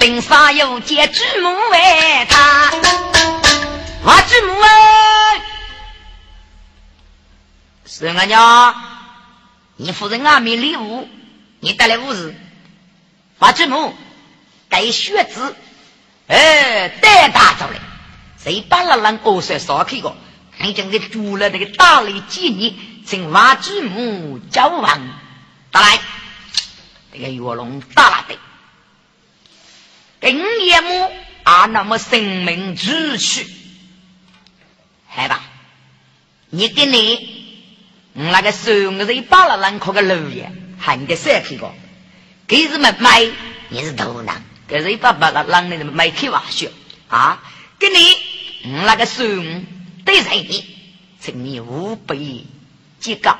[0.00, 2.72] 顶上有件祖母为他，
[4.02, 5.40] 我祖母哎，
[7.86, 8.74] 是俺家，
[9.76, 11.08] 你夫人俺没礼物，
[11.60, 12.34] 你带来物事。
[13.38, 13.94] 把祖母
[14.68, 15.54] 带血子，
[16.26, 17.80] 哎，带大走了。
[18.42, 20.16] 谁把那人恶水烧开个？
[20.60, 22.74] 你将给住了这个大雷几年，
[23.06, 25.08] 请挖巨木交王，
[25.70, 26.00] 打来，
[27.12, 28.36] 这个月龙打了的，
[30.18, 30.36] 跟
[30.66, 31.12] 夜幕
[31.44, 33.46] 啊，那么生命之去，
[35.06, 35.42] 好吧？
[36.50, 37.62] 你给你，
[38.14, 41.72] 那个收我是一把了人靠个路也，喊的三去个，
[42.48, 43.24] 给日们买
[43.68, 46.68] 你是头囊，给是一把把了人的买开玩笑
[47.08, 47.42] 啊，
[47.78, 49.22] 给你那个收。
[50.04, 50.64] 对人，
[51.20, 52.16] 请你五百
[52.98, 53.36] 几个。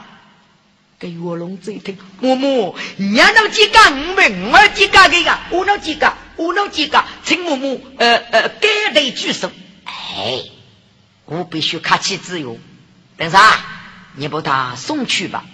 [0.99, 9.51] 给卧龙一听，嬷嬷，你那几个五百，我几个给个，我那几个，我那几个，请嬷嬷，呃呃，该得举手。
[9.85, 10.43] 哎，
[11.25, 12.59] 我必须客气自由。
[13.17, 13.39] 等啥？
[14.17, 15.45] 你把他送去吧。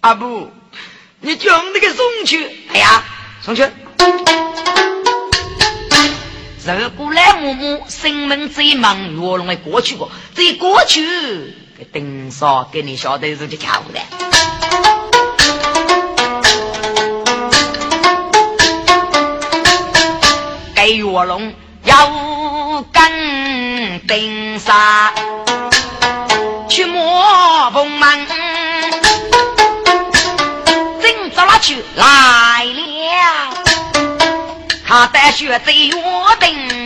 [0.00, 0.52] 阿布，
[1.20, 2.44] 你将那个送去。
[2.72, 3.02] 哎呀，
[3.42, 3.62] 送去。
[6.64, 11.02] 如果来，木木生门最忙，卧龙的过去过，最过去，
[11.78, 14.00] 给顶上给你晓得是就巧的。
[20.74, 21.54] 给卧龙
[21.84, 25.12] 要跟顶上
[26.68, 28.26] 去摸凤门，
[31.60, 33.58] 去来了。
[34.86, 35.92] 他带血在约
[36.40, 36.77] 定